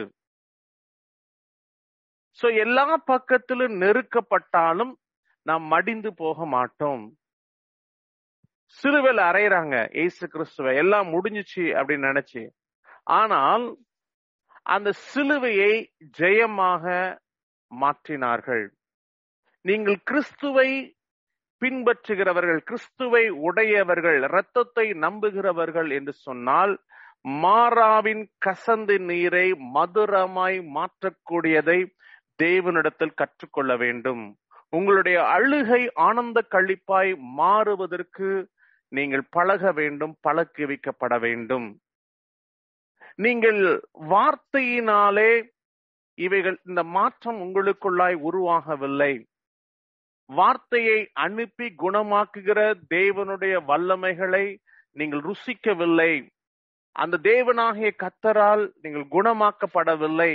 சோ 2.38 2.56
எல்லா 2.56 2.96
பக்கத்திலும் 3.10 3.74
நெருக்கப்பட்டாலும் 3.82 4.92
நாம் 5.42 5.62
மடிந்து 5.62 6.14
போக 6.14 6.46
மாட்டோம். 6.46 7.16
சிறுவில் 8.66 9.20
அறையிறாங்க. 9.28 9.76
ஏசு 9.92 10.28
கிறிஸ்துவ. 10.28 10.72
எல்லாம் 10.74 11.08
முடிஞ்சிச்சு 11.14 11.64
அப்படின்னு 11.78 12.10
நினைச்சு. 12.10 12.42
ஆனால் 13.02 13.64
அந்த 14.62 14.92
சிலுவையை 15.14 15.72
ஜெயமாக 16.18 16.84
மாற்றினார்கள். 17.70 18.66
நீங்கள் 19.64 19.98
கிறிஸ்துவை 20.04 20.96
பின்பற்றுகிறவர்கள் 21.62 22.58
கிறிஸ்துவை 22.58 23.28
உடையவர்கள் 23.30 24.22
இரத்தத்தை 24.22 24.92
நம்புகிறவர்கள் 24.94 25.90
என்று 25.90 26.12
சொன்னால் 26.12 26.74
மாறாவின் 27.24 28.30
கசந்து 28.46 28.98
நீரை 29.00 29.52
மதுரமாய் 29.52 30.58
மாற்றக்கூடியதை 30.74 31.78
தேவனிடத்தில் 32.42 33.14
கற்றுக்கொள்ள 33.14 33.76
வேண்டும். 33.76 34.38
உங்களுடைய 34.68 35.26
அழுகை 35.26 35.90
ஆனந்த 35.94 36.46
கழிப்பாய் 36.50 37.16
மாறுவதற்கு 37.18 38.50
நீங்கள் 38.88 39.24
பழக 39.30 39.72
வேண்டும் 39.72 40.16
பழக்குவிக்கப்பட 40.28 41.18
வேண்டும். 41.20 41.80
நீங்கள் 43.14 43.88
வார்த்தையினாலே 44.10 45.50
இவைகள் 46.14 46.60
இந்த 46.64 46.82
மாற்றம் 46.82 47.38
உங்களுக்குள்ளாய் 47.40 48.16
உருவாகவில்லை. 48.28 49.12
வார்த்தையை 50.26 51.10
அனுப்பி 51.12 51.74
குணமாக்குகிற 51.82 52.74
தேவனுடைய 52.94 53.54
வல்லமைகளை 53.66 54.56
நீங்கள் 54.92 55.20
ருசிக்கவில்லை. 55.20 56.12
அந்த 56.98 57.16
தேவனாகிய 57.22 57.90
கத்தரால் 58.02 58.62
நீங்கள் 58.82 59.06
குணமாக்கப்படவில்லை 59.16 60.32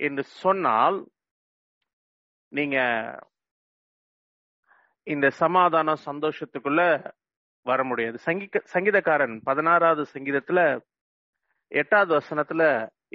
என்று 0.00 0.22
சொன்னால் 0.42 0.98
நீங்க 2.52 2.76
இந்த 5.06 5.26
சமாதான 5.42 5.94
சந்தோஷத்துக்குள்ள 6.04 6.80
வர 7.66 7.80
முடியாது. 7.84 8.16
சங்கீத 8.18 8.62
சங்கீதக்காரன் 8.74 9.34
பதினாறாவது 9.48 10.02
சங்கீதத்துல 10.14 10.60
எட்டாவது 11.72 12.12
வசனத்துல 12.18 12.62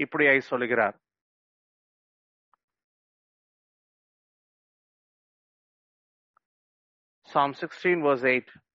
இப்படியாய் 0.03 0.49
சொல்லுகிறார் 0.51 0.97
Psalm 7.29 7.53
16 7.53 8.01
verse 8.05 8.25
8 8.25 8.70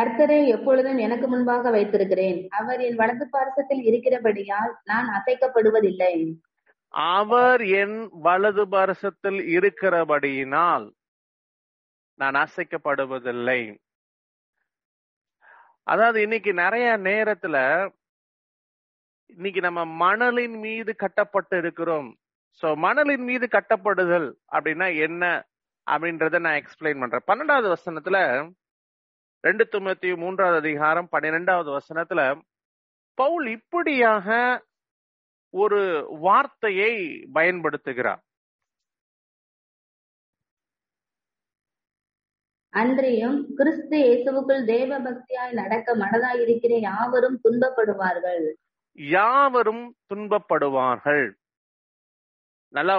கர்த்தரை 0.00 0.46
எப்பொழுதும் 0.46 0.98
எனக்கு 0.98 1.26
முன்பாக 1.28 1.70
வைத்திருக்கிறேன். 1.70 2.38
அவர் 2.50 2.80
என் 2.80 2.96
வலது 2.96 3.26
பாரசத்தில் 3.28 3.82
இருக்கிறபடியால் 3.82 4.72
நான் 4.84 5.08
அசைக்கப்படுவதில்லை. 5.18 6.14
அவர் 6.94 7.62
என் 7.80 8.08
வலது 8.10 8.68
பாரசத்தில் 8.68 9.40
இருக்கிறபடியினால் 9.56 10.86
நான் 12.20 12.34
அசைக்கப்படுவதில்லை. 12.34 13.60
அதாவது 15.82 16.18
இன்னைக்கு 16.22 16.52
நிறைய 16.54 16.86
நேரத்துல 16.98 17.56
இன்னைக்கு 19.26 19.60
நம்ம 19.60 19.80
மணலின் 20.02 20.56
மீது 20.58 20.96
கட்டப்பட்டு 20.96 21.56
இருக்கிறோம். 21.58 22.08
சோ 22.62 22.68
மணலின் 22.84 23.24
மீது 23.30 23.48
கட்டப்படுதல் 23.52 24.28
அப்படின்னா 24.52 24.88
என்ன 24.96 25.24
அப்படின்றத 25.86 26.38
நான் 26.38 26.58
எக்ஸ்பிளைன் 26.62 27.00
பண்றேன். 27.00 27.26
பன்னெண்டாவது 27.26 27.68
வசனத்துல 27.76 28.18
ரெண்டு 29.46 29.64
தொண்ணூத்தி 29.72 30.08
மூன்றாவது 30.16 30.56
அதிகாரம் 30.56 31.08
பன்னிரெண்டாவது 31.08 31.70
வசனத்துல 31.76 32.22
பவுல் 33.18 33.46
இப்படியாக 33.46 34.26
ஒரு 35.54 35.80
வார்த்தையை 36.26 36.92
பயன்படுத்துகிறார். 37.34 38.20
அன்றியும் 42.80 43.38
கிறிஸ்து 43.56 43.96
இயேசுவுக்குள் 44.02 44.64
தேவ 44.64 44.98
பக்தியாய் 45.06 45.56
நடக்க 45.60 45.96
மனதாயிருக்கிற 45.96 46.74
யாவரும் 46.80 47.40
துன்பப்படுவார்கள். 47.44 48.44
யாவரும் 48.94 49.84
துன்பப்படுவார்கள். 50.10 51.26
நல்லா 52.76 52.96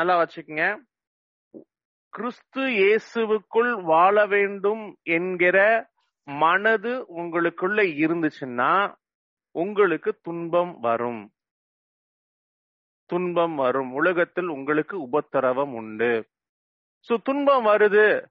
நல்லா 0.00 0.14
வச்சுக்கங்க 0.20 0.64
கிறிஸ்து 2.14 2.62
இயேசுவுக்குள் 2.62 3.82
வாழ 3.82 4.26
வேண்டும் 4.26 4.96
என்கிற 5.02 5.88
மனது 6.24 7.06
உங்களுக்குள்ள 7.16 7.80
இருந்துச்சுன்னா 8.02 8.94
உங்களுக்கு 9.50 10.18
துன்பம் 10.22 10.80
வரும். 10.80 11.32
துன்பம் 13.06 13.54
வரும். 13.54 13.92
உலகத்தில் 13.92 14.46
உங்களுக்கு 14.46 15.00
உபத்திரவம் 15.00 15.74
உண்டு. 15.74 16.28
சோ 17.08 17.16
துன்பம் 17.22 17.66
வருது 17.66 18.24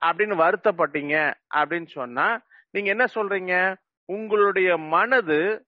அப்படின்னு 0.00 0.36
வருத்தப்பட்டீங்க 0.42 1.34
அப்படின்னு 1.54 1.86
சொன்னா 1.86 2.42
நீங்க 2.70 2.90
என்ன 2.90 3.04
சொல்றீங்க? 3.14 3.76
உங்களுடைய 4.04 4.76
மனது 4.76 5.66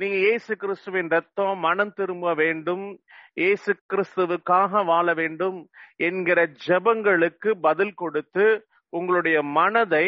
நீங்க 0.00 0.16
இயேசு 0.16 0.52
கிறிஸ்துவின் 0.56 1.10
ரத்தம் 1.14 1.58
மனம் 1.58 1.92
திரும்ப 1.92 2.28
வேண்டும். 2.34 2.86
இயேசு 3.34 3.72
கிறிஸ்துவுக்காக 3.92 4.84
வாழ 4.84 5.06
வேண்டும் 5.14 5.58
என்கிற 5.96 6.38
ஜெபங்களுக்கு 6.66 7.50
பதில் 7.66 7.94
கொடுத்து 7.94 8.46
உங்களுடைய 8.92 9.36
மனதை 9.58 10.06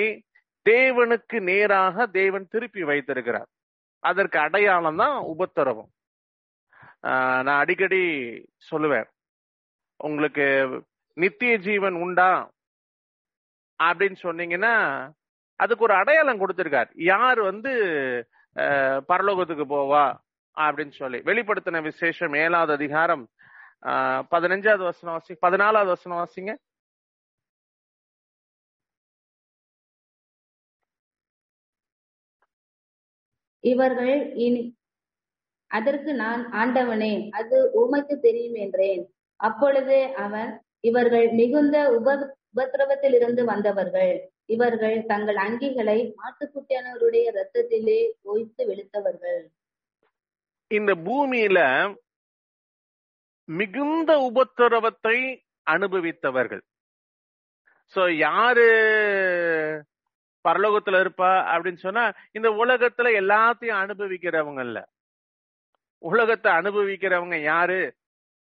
தேவனுக்கு 0.67 1.37
நேராக 1.51 2.07
தேவன் 2.19 2.47
திருப்பி 2.49 2.83
வைத்திருக்கிறார். 2.83 3.49
அதற்கு 4.03 4.39
அடையாளம் 4.39 5.01
தான் 5.03 5.17
உபத்திரவம். 5.33 5.91
நான் 7.47 7.61
அடிக்கடி 7.63 8.03
சொல்லுவேன். 8.71 9.09
உங்களுக்கு 10.01 10.47
நித்திய 11.17 11.53
ஜீவன் 11.67 11.97
உண்டா? 12.05 12.31
அப்படின்னு 13.81 14.19
சொன்னீங்கன்னா 14.27 14.75
அதுக்கு 15.61 15.85
ஒரு 15.89 15.95
அடையாளம் 15.95 16.41
கொடுத்திருக்கார். 16.41 16.91
யார் 17.13 17.41
வந்து 17.51 17.73
பரலோகத்துக்கு 19.09 19.67
போவா 19.69 20.05
அப்படின்னு 20.57 20.95
சொல்லி. 20.95 21.19
வெளிப்படுத்தின 21.23 21.83
விசேஷம் 21.83 22.35
ஏழாவது 22.37 22.73
அதிகாரம் 22.73 23.25
ஆஹ், 23.83 24.23
பதினஞ்சாவது 24.33 24.85
வசனம் 24.85 25.15
வாசி 25.15 25.35
பதினாலாவது 25.43 25.91
வசனம் 25.95 26.21
வாசிங்க. 26.21 26.53
இவர்கள் 33.65 34.15
இனி 34.39 34.63
அதற்கு 35.71 36.15
நான் 36.15 36.43
ஆண்டவனே 36.53 37.13
அது 37.33 37.57
உமக்கு 37.75 38.21
தெரியும் 38.21 38.55
என்றேன். 38.55 39.03
அப்பொழுது 39.41 39.97
அவன் 40.17 40.51
இவர்கள் 40.81 41.29
மிகுந்த 41.33 41.77
உப 41.99 42.09
உபத்திரவத்திலிருந்து 42.55 43.43
வந்தவர்கள். 43.45 44.13
இவர்கள் 44.49 44.97
தங்கள் 45.07 45.37
அங்கிகளை 45.37 45.99
மாட்டுக்குட்டியானவருடைய 46.19 47.27
ரத்தத்திலே 47.39 48.01
ஓய்த்து 48.33 48.63
வெளுத்தவர்கள். 48.69 49.41
இந்த 50.71 50.93
பூமியில 51.07 51.59
மிகுந்த 53.49 54.11
உபத்திரவத்தை 54.29 55.19
அனுபவித்தவர்கள். 55.67 56.63
சோ 57.95 58.03
யாரு 58.19 58.69
பரலோகத்துல 60.45 61.01
இருப்பா 61.05 61.31
அப்படின்னு 61.53 61.81
சொன்னா 61.81 62.05
இந்த 62.33 62.49
உலகத்துல 62.63 63.11
எல்லாத்தையும் 63.23 63.81
அனுபவிக்கிறவங்க 63.85 64.63
இல்ல. 64.69 64.79
உலகத்தை 66.03 66.51
அனுபவிக்கிறவங்க 66.53 67.37
யாரு 67.43 67.81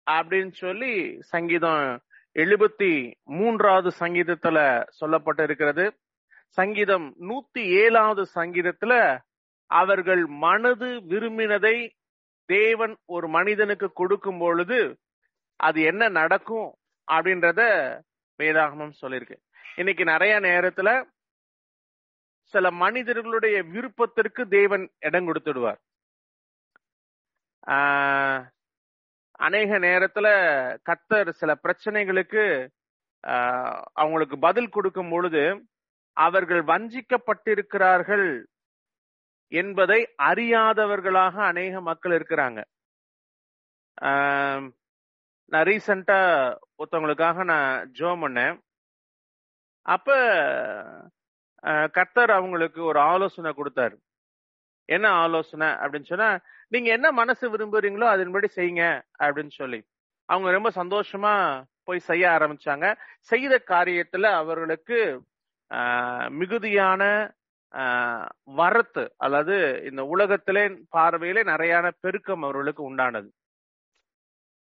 அப்படின்னு 0.07 0.53
சொல்லி 0.63 0.93
சங்கீதம் 1.33 1.83
எழுபத்தி 2.35 2.91
மூன்றாவது 3.31 3.89
சங்கீதத்துல 3.99 4.57
சொல்லப்பட்டு 4.99 5.43
இருக்கிறது 5.43 5.85
சங்கீதம் 6.57 7.15
நூத்தி 7.21 7.61
ஏழாவது 7.81 8.23
சங்கீதத்துல 8.35 8.93
அவர்கள் 9.71 10.25
மனது 10.27 10.89
விரும்பினதை 11.03 11.75
தேவன் 12.49 12.97
ஒரு 13.05 13.27
மனிதனுக்கு 13.27 13.93
கொடுக்கும் 13.93 14.39
பொழுது 14.39 14.79
அது 15.59 15.81
என்ன 15.81 16.09
நடக்கும் 16.09 16.69
அப்படின்றத 17.07 17.61
வேதாகமம் 18.39 18.93
சொல்லியிருக்கு. 19.01 19.37
இன்னைக்கு 19.77 20.03
நிறைய 20.05 20.39
நேரத்துல 20.39 20.89
சில 22.53 22.71
மனிதர்களுடைய 22.71 23.63
விருப்பத்திற்கு 23.63 24.47
தேவன் 24.47 24.89
இடம் 24.99 25.27
கொடுத்துடுவார். 25.27 25.79
ஆஹ், 27.67 28.41
அநேக 29.39 29.79
நேரத்துல 29.79 30.27
கத்தர் 30.85 31.29
சில 31.33 31.55
பிரச்சனைகளுக்கு 31.63 32.43
ஆஹ், 33.23 33.83
அவங்களுக்கு 33.93 34.39
பதில் 34.39 34.69
கொடுக்கும் 34.69 35.09
பொழுது 35.09 35.43
அவர்கள் 36.17 36.61
வஞ்சிக்கப்பட்டிருக்கிறார்கள் 36.63 38.27
என்பதை 39.51 39.99
அறியாதவர்களாக 40.21 41.35
அநேக 41.43 41.81
மக்கள் 41.81 42.11
இருக்கிறாங்க. 42.11 42.59
ஆஹ், 44.01 44.65
நான் 45.51 45.65
ரீசண்டா 45.65 46.19
ஒருத்தவங்களுக்காக 46.79 47.43
நான் 47.43 47.69
ஜோ 47.91 48.09
பண்ணேன். 48.15 48.57
அப்ப 49.85 50.09
அஹ், 51.63 51.89
கர்த்தர் 51.91 52.31
அவங்களுக்கு 52.31 52.83
ஒரு 52.83 52.99
ஆலோசனை 52.99 53.51
கொடுத்தாரு. 53.53 53.97
என்ன 54.93 55.07
ஆலோசனை 55.19 55.69
அப்படின்னு 55.81 56.09
சொன்னா 56.09 56.29
நீங்க 56.71 56.89
என்ன 56.91 57.07
மனசு 57.13 57.45
விரும்புறீங்களோ 57.49 58.07
அதன்படி 58.09 58.47
செய்யுங்க 58.55 58.85
அப்படின்னு 59.19 59.53
சொல்லி. 59.55 59.79
அவங்க 60.29 60.49
ரொம்ப 60.51 60.69
சந்தோஷமா 60.75 61.33
போய் 61.83 61.99
செய்ய 62.01 62.25
ஆரம்பிச்சாங்க. 62.29 62.85
செய்த 63.29 63.55
காரியத்துல 63.67 64.25
அவர்களுக்கு 64.41 64.99
ஆஹ், 65.71 66.27
மிகுதியான 66.33 67.03
ஆஹ், 67.73 68.27
வரத்து 68.55 69.03
அல்லது 69.17 69.55
இந்த 69.83 70.01
உலகத்திலே 70.07 70.63
பார்வையிலே 70.89 71.41
நிறையான 71.43 71.85
பெருக்கம் 72.01 72.43
அவர்களுக்கு 72.43 72.83
உண்டானது. 72.89 73.29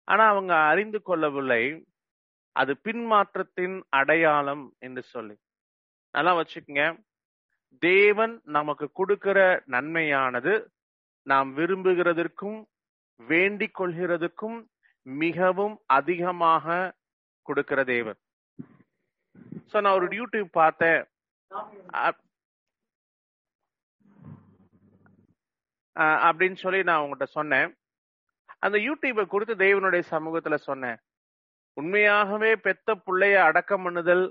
ஆனா 0.09 0.25
அவங்க 0.29 0.53
அறிந்து 0.71 0.99
கொள்ளவில்லை. 1.03 1.63
அது 2.57 2.73
பின்மாற்றத்தின் 2.85 3.77
அடையாளம் 3.93 4.65
என்று 4.81 5.03
சொல்லி. 5.05 5.37
நல்லா 6.15 6.33
வச்சுக்கோங்க. 6.37 6.85
தேவன் 7.79 8.41
நமக்கு 8.45 8.93
கொடுக்கிற 8.93 9.63
நன்மையானது 9.67 10.55
நாம் 11.23 11.57
விரும்புகிறதற்கும் 11.57 12.59
வேண்டிக் 13.17 13.81
கொள்கிறதுக்கும் 13.81 14.59
மிகவும் 15.03 15.77
அதிகமாக 15.87 16.95
கொடுக்கிற 17.43 17.85
தேவன். 17.85 18.19
சோ 19.71 19.81
நான் 19.81 19.95
ஒரு 19.95 20.07
யூடியூப் 20.07 20.51
பார்த்தேன். 20.53 21.03
அப்படின்னு 26.29 26.57
சொல்லி 26.65 26.83
நான் 26.83 26.99
உங்ககிட்ட 26.99 27.27
சொன்னேன். 27.39 27.71
அந்த 28.59 28.79
யூடியூபை 28.79 29.27
கொடுத்து 29.27 29.55
தேவனுடைய 29.55 30.03
சமூகத்துல 30.11 30.55
சொன்னேன். 30.69 30.99
உண்மையாகவே 31.73 32.57
பெத்த 32.57 32.95
புள்ளைய 33.07 33.37
அடக்கம் 33.49 33.85
பண்ணுதல் 33.85 34.25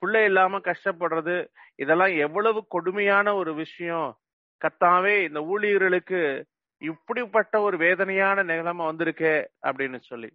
புள்ளை 0.00 0.24
இல்லாம 0.24 0.58
கஷ்டப்படுறது 0.58 1.48
இதெல்லாம் 1.74 2.16
எவ்வளவு 2.16 2.66
கொடுமையான 2.66 3.34
ஒரு 3.34 3.54
விஷயம். 3.54 4.18
கத்தாவே 4.60 5.22
இந்த 5.22 5.40
ஊழியர்களுக்கு 5.40 6.46
இப்படிப்பட்ட 6.78 7.60
ஒரு 7.60 7.76
வேதனையான 7.76 8.42
நிலைமை 8.42 8.86
வந்திருக்கே 8.86 9.46
அப்படின்னு 9.62 9.98
சொல்லி. 10.00 10.30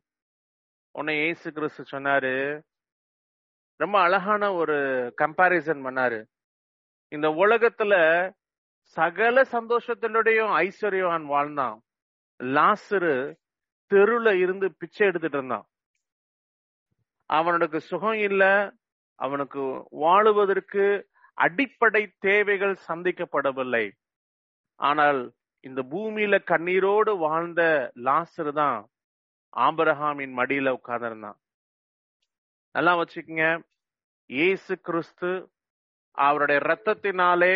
உன்னை 0.91 1.15
இயேசு 1.15 1.51
கிறிஸ்து 1.51 1.83
சொன்னாரு. 1.91 2.61
ரொம்ப 3.75 3.99
அழகான 3.99 4.53
ஒரு 4.53 4.77
கம்பாரிசன் 5.21 5.81
பண்ணாரு. 5.87 6.25
இந்த 7.07 7.27
உலகத்துல 7.27 7.93
சகல 8.79 9.41
சந்தோஷத்தினுடையும் 9.41 10.53
ஐஸ்வர்யவான் 10.55 11.25
வாழ்ந்தான். 11.25 11.81
லாசரு 12.43 13.35
தெருல 13.93 14.37
இருந்து 14.39 14.75
பிச்சை 14.77 15.07
எடுத்துட்டு 15.07 15.37
இருந்தான். 15.37 15.65
அவனுக்கு 17.25 17.79
சுகம் 17.79 18.19
இல்ல 18.19 18.73
அவனுக்கு 19.23 19.63
வாழுவதற்கு 20.03 20.85
அடிப்படை 21.33 22.03
தேவைகள் 22.19 22.75
சந்திக்கப்படவில்லை. 22.87 23.85
ஆனால் 24.79 25.21
இந்த 25.67 25.81
பூமியில 25.91 26.35
கண்ணீரோடு 26.51 27.11
வாழ்ந்த 27.17 27.61
லாசர் 28.07 28.51
தான் 28.61 28.79
ஆபரஹாமின் 29.65 30.33
மடியில 30.39 30.73
உட்கார்ந்திருந்தான். 30.77 31.37
நல்லா 32.75 32.93
வச்சுக்கோங்க. 33.01 33.45
இயேசு 34.35 34.73
கிறிஸ்து 34.87 35.31
அவருடைய 36.27 36.61
இரத்தத்தினாலே 36.65 37.53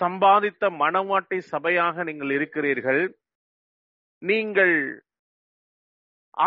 சம்பாதித்த 0.00 0.64
மனவாட்டி 0.82 1.38
சபையாக 1.52 2.04
நீங்கள் 2.08 2.30
இருக்கிறீர்கள். 2.30 3.02
நீங்கள் 4.22 4.76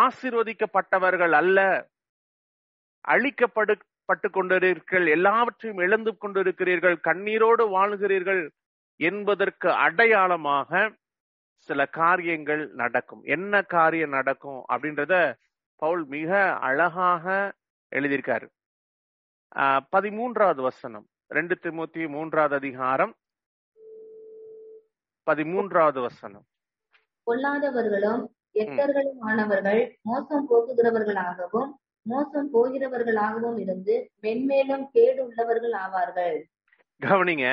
ஆசிர்வதிக்கப்பட்டவர்கள் 0.03 1.33
அல்ல. 1.41 1.59
அழிக்கப்படு 3.13 3.73
பட்டு 4.09 4.27
கொண்டிருக்கிறீர்கள் 4.29 5.07
எல்லாவற்றையும் 5.15 5.81
இழந்து 5.85 6.11
கொண்டிருக்கிறீர்கள் 6.23 6.97
கண்ணீரோடு 7.07 7.63
வாழ்கிறீர்கள் 7.75 8.41
என்பதற்கு 8.99 9.69
அடையாளமாக 9.85 10.91
சில 11.67 11.85
காரியங்கள் 11.99 12.63
நடக்கும். 12.81 13.21
என்ன 13.35 13.61
காரியம் 13.75 14.15
நடக்கும் 14.17 14.61
அப்படின்றத 14.73 15.13
பவுல் 15.81 16.03
மிக 16.15 16.31
அழகாக 16.67 17.25
எழுதியிருக்காரு. 17.91 18.47
பதிமூன்றாவது 19.95 20.61
வசனம் 20.69 21.05
ரெண்டு 21.37 21.55
திமுத்தி 21.63 22.03
மூன்றாவது 22.15 22.55
அதிகாரம் 22.61 23.13
பதிமூன்றாவது 25.27 25.99
வசனம். 26.07 26.45
பொல்லாதவர்களும் 27.27 28.23
எக்கர்களும் 28.63 29.21
ஆனவர்கள் 29.29 29.81
மோசம் 30.09 30.47
போக்குகிறவர்களாகவும் 30.49 31.71
மோசம் 32.05 32.49
போகிறவர்களாகவும் 32.53 33.59
இருந்து 33.63 33.95
மென்மேலும் 34.23 34.85
கேடு 34.95 35.19
உள்ளவர்கள் 35.27 35.75
ஆவார்கள். 35.83 36.37
கவனிங்க 37.01 37.47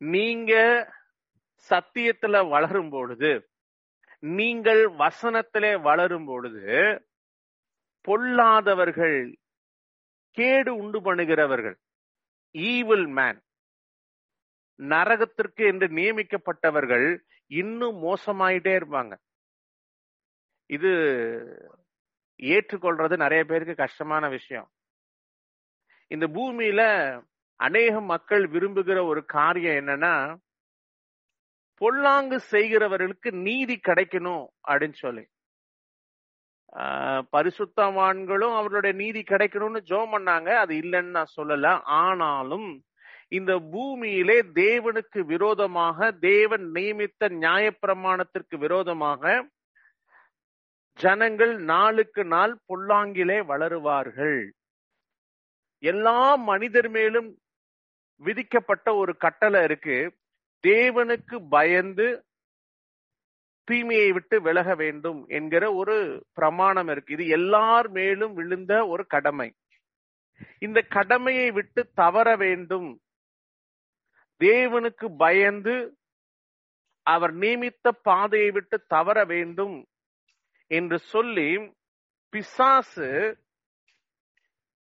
நீங்க 0.00 0.52
சத்தியத்துல 1.70 2.36
வளரும் 2.48 2.90
பொழுது 2.90 3.30
நீங்கள் 4.22 4.82
வசனத்திலே 5.02 5.72
வளரும் 5.88 6.26
பொழுது 6.30 6.64
பொல்லாதவர்கள் 8.08 9.18
கேடு 10.36 10.72
உண்டு 10.82 10.98
பண்ணுகிறவர்கள் 11.06 11.76
ஈவில் 12.54 13.06
மேன் 13.18 13.40
நரகத்திற்கு 14.80 15.62
என்று 15.70 15.86
நியமிக்கப்பட்டவர்கள் 15.98 17.06
இன்னும் 17.50 17.98
மோசமாயிட்டே 18.04 18.72
இருப்பாங்க. 18.78 19.12
இது 20.70 20.92
ஏற்றுக்கொள்றது 22.40 23.16
நிறைய 23.16 23.44
பேருக்கு 23.44 23.74
கஷ்டமான 23.74 24.28
விஷயம். 24.28 24.70
இந்த 26.06 26.26
பூமியில 26.26 26.80
அநேக 27.56 28.00
மக்கள் 28.00 28.48
விரும்புகிற 28.48 29.04
ஒரு 29.04 29.24
காரியம் 29.24 29.74
என்னன்னா 29.74 30.36
பொல்லாங்கு 31.74 32.40
செய்கிறவர்களுக்கு 32.50 33.30
நீதி 33.30 33.80
கிடைக்கணும் 33.88 34.46
அப்படின்னு 34.68 34.92
சொல்லி. 34.92 35.26
ஆஹ் 36.76 37.22
பரிசுத்தவான்களும் 37.32 38.54
அவர்களுடைய 38.54 38.96
நீதி 38.96 39.22
கிடைக்கணும்னு 39.22 39.80
ஜோம் 39.88 40.12
பண்ணாங்க 40.12 40.48
அது 40.54 40.74
இல்லைன்னு 40.76 41.10
நான் 41.10 41.32
சொல்லல. 41.36 41.80
ஆனாலும் 41.82 42.84
இந்த 43.28 43.58
பூமியிலே 43.58 44.40
தேவனுக்கு 44.40 45.20
விரோதமாக 45.20 46.10
தேவன் 46.10 46.70
நியமித்த 46.70 47.28
நியாயப்பிரமாணத்திற்கு 47.28 48.56
விரோதமாக 48.56 49.48
ஜனங்கள் 51.00 51.56
நாளுக்கு 51.56 52.24
நாள் 52.24 52.58
பொல்லாங்கிலே 52.68 53.44
வளருவார்கள். 53.46 54.52
எல்லா 55.78 56.34
மனிதர் 56.34 56.88
மேலும் 56.88 57.38
விதிக்கப்பட்ட 58.16 58.94
ஒரு 58.94 59.16
கட்டளை 59.16 59.62
இருக்கு. 59.62 60.16
தேவனுக்கு 60.66 61.46
பயந்து 61.48 62.24
தீமையை 63.64 64.12
விட்டு 64.12 64.42
விலக 64.42 64.74
வேண்டும் 64.74 65.26
என்கிற 65.26 65.72
ஒரு 65.72 66.26
பிரமாணம் 66.32 66.88
இருக்கு. 66.88 67.12
இது 67.12 67.26
எல்லார் 67.26 67.90
மேலும் 67.90 68.34
விழுந்த 68.34 68.86
ஒரு 68.86 69.06
கடமை. 69.06 69.54
இந்த 70.58 70.80
கடமையை 70.80 71.50
விட்டு 71.50 71.90
தவற 71.94 72.36
வேண்டும். 72.36 73.00
தேவனுக்கு 74.38 75.16
பயந்து 75.16 75.96
அவர் 77.02 77.34
நியமித்த 77.34 77.92
பாதையை 78.02 78.50
விட்டு 78.50 78.84
தவற 78.86 79.24
வேண்டும். 79.24 79.86
என்று 80.70 80.98
சொல்லி 80.98 81.74
பிசாசு 82.32 83.08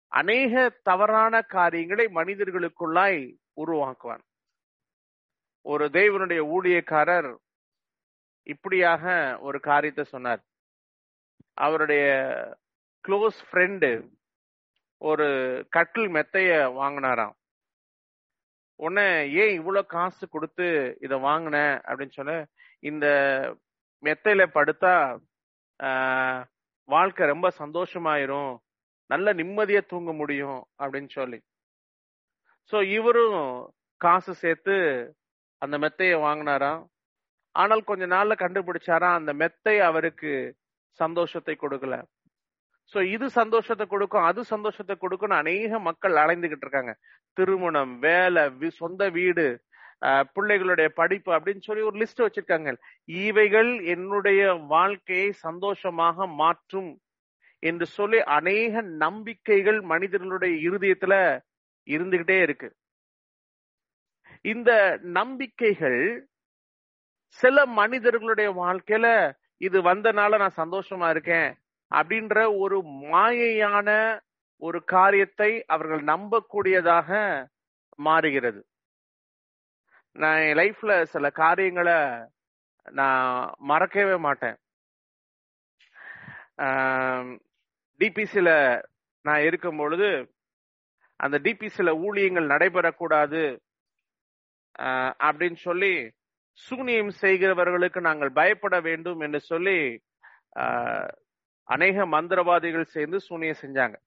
அநேக 0.08 0.70
தவறான 0.84 1.42
காரியங்களை 1.42 2.06
மனிதர்களுக்குள்ளாய் 2.06 3.38
உருவாக்குவான். 3.56 4.24
ஒரு 5.62 5.86
தேவனுடைய 5.86 6.42
ஊழியக்காரர் 6.56 7.30
இப்படியாக 8.44 9.38
ஒரு 9.40 9.60
காரியத்தை 9.60 10.04
சொன்னார். 10.04 10.42
அவருடைய 11.54 12.06
க்ளோஸ் 13.08 13.40
ஃப்ரெண்டு 13.52 13.92
ஒரு 14.98 15.28
கட்டில் 15.70 16.08
மெத்தைய 16.08 16.52
வாங்கினாராம். 16.82 17.36
உடனே 18.76 19.32
ஏன் 19.32 19.54
இவ்வளவு 19.54 19.86
காசு 19.86 20.30
கொடுத்து 20.30 20.98
இத 21.02 21.16
வாங்கின? 21.18 21.58
அப்படின்னு 21.86 22.12
சொன்ன 22.12 22.48
இந்த 22.80 23.08
மெத்தையில 24.04 24.44
படுத்தா 24.54 24.96
வாழ்க்கை 26.90 27.24
ரொம்ப 27.34 27.48
சந்தோஷமாயிரும். 27.62 28.54
நல்ல 29.10 29.28
நிம்மதியா 29.40 29.82
தூங்க 29.92 30.12
முடியும் 30.22 30.60
அப்படின்னு 30.82 31.12
சொல்லி. 31.20 31.40
சோ 32.72 32.78
இவரும் 32.98 33.40
காசு 34.02 34.34
சேர்த்து 34.44 34.76
அந்த 35.62 35.76
மெத்தையை 35.84 36.18
வாங்கினாராம். 36.26 36.82
ஆனால் 37.56 37.88
கொஞ்ச 37.90 38.04
நாள்ல 38.16 38.34
கண்டுபிடிச்சாரா 38.44 39.10
அந்த 39.20 39.32
மெத்தை 39.42 39.76
அவருக்கு 39.90 40.32
சந்தோஷத்தை 41.00 41.56
கொடுக்கல. 41.64 41.96
சோ 42.94 43.00
இது 43.16 43.28
சந்தோஷத்தை 43.40 43.86
கொடுக்கும் 43.94 44.28
அது 44.30 44.42
சந்தோஷத்தை 44.54 44.96
கொடுக்கும்னு 45.04 45.42
அநேக 45.44 45.80
மக்கள் 45.90 46.16
அலைந்துகிட்டு 46.24 46.66
இருக்காங்க. 46.66 46.94
திருமணம் 47.38 47.94
வேலை 48.08 48.44
சொந்த 48.82 49.04
வீடு 49.20 49.46
பிள்ளைகளுடைய 50.36 50.88
படிப்பு 51.00 51.30
அப்படின்னு 51.36 51.66
சொல்லி 51.68 51.84
ஒரு 51.90 51.98
லிஸ்ட் 52.02 52.24
வச்சிருக்காங்க. 52.26 52.72
இவைகள் 53.28 53.72
என்னுடைய 53.96 54.42
வாழ்க்கையை 54.74 55.30
சந்தோஷமாக 55.46 56.28
மாற்றும் 56.44 56.92
என்று 57.64 57.86
சொல்லி 57.98 58.20
அநேக 58.38 58.82
நம்பிக்கைகள் 59.06 59.80
மனிதர்களுடைய 59.92 60.54
இருதயத்துல 60.68 61.14
இருந்துகிட்டே 61.88 62.38
இருக்கு. 62.42 62.70
இந்த 64.46 64.72
நம்பிக்கைகள் 65.20 66.02
சில 67.40 67.66
மனிதர்களுடைய 67.80 68.50
வாழ்க்கையில 68.62 69.08
இது 69.68 69.78
வந்தனால 69.82 70.38
நான் 70.44 70.60
சந்தோஷமா 70.64 71.08
இருக்கேன் 71.16 71.50
அப்படின்ற 71.92 72.38
ஒரு 72.64 72.78
மாயையான 73.14 73.90
ஒரு 74.62 74.80
காரியத்தை 74.96 75.50
அவர்கள் 75.74 76.04
நம்பக்கூடியதாக 76.12 77.10
மாறுகிறது. 78.00 78.62
நான் 80.22 80.42
என் 80.48 80.58
லைஃப்ல 80.62 80.94
சில 81.14 81.26
காரியங்களை 81.42 81.98
நான் 83.00 83.54
மறக்கவே 83.70 84.16
மாட்டேன். 84.26 84.58
டிபிசியில் 88.02 88.58
நான் 89.26 89.46
இருக்கும் 89.48 89.80
பொழுது 89.82 90.10
அந்த 91.24 91.38
டிபிசியில் 91.46 92.00
ஊழியங்கள் 92.06 92.52
நடைபெறக்கூடாது 92.54 93.44
அப்படின்னு 95.28 95.60
சொல்லி 95.68 95.94
சூனியம் 96.68 97.12
செய்கிறவர்களுக்கு 97.22 98.00
நாங்கள் 98.10 98.32
பயப்பட 98.40 98.76
வேண்டும் 98.88 99.22
என்று 99.26 99.40
சொல்லி 99.52 99.78
அநேக 101.68 102.06
மந்திரவாதிகள் 102.16 102.94
சேர்ந்து 102.96 103.20
சூனியம் 103.28 103.62
செஞ்சாங்க. 103.62 103.98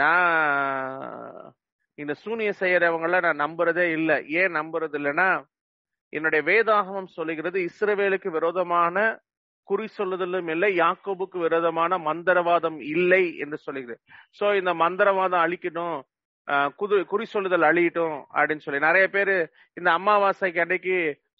நான் 0.00 1.54
இந்த 2.02 2.12
சூனியம் 2.24 2.60
செய்யறவங்கள 2.60 3.18
நான் 3.26 3.42
நம்புறதே 3.44 3.86
இல்லை. 3.98 4.16
ஏன் 4.40 4.56
நம்புறது 4.58 4.96
இல்லைன்னா 5.00 5.30
என்னுடைய 6.12 6.42
வேதாகமம் 6.50 7.10
சொல்லுகிறது 7.16 7.58
இஸ்ரவேலுக்கு 7.68 8.28
விரோதமான 8.36 8.96
குறி 9.68 9.86
சொல்லுதலும் 9.96 10.48
இல்லை 10.54 10.68
யாக்கோபுக்கு 10.78 11.38
விரோதமான 11.46 11.98
மந்திரவாதம் 12.06 12.78
இல்லை 12.94 13.24
என்று 13.42 13.58
சொல்லுகிறது. 13.66 14.00
சோ 14.38 14.46
இந்த 14.60 14.72
மந்திரவாதம் 14.82 15.44
அழிக்கணும் 15.46 15.98
ஆஹ் 16.48 16.70
குது 16.80 16.96
குறி 17.10 17.24
சொல்லுதல் 17.32 17.66
அழியட்டும் 17.70 18.16
அப்படின்னு 18.36 18.64
சொல்லி. 18.64 18.80
நிறைய 18.86 19.06
பேரு 19.16 19.34
இந்த 19.78 19.88
அமாவாசைக்கு 19.98 20.62
அன்னைக்கு 20.64 20.96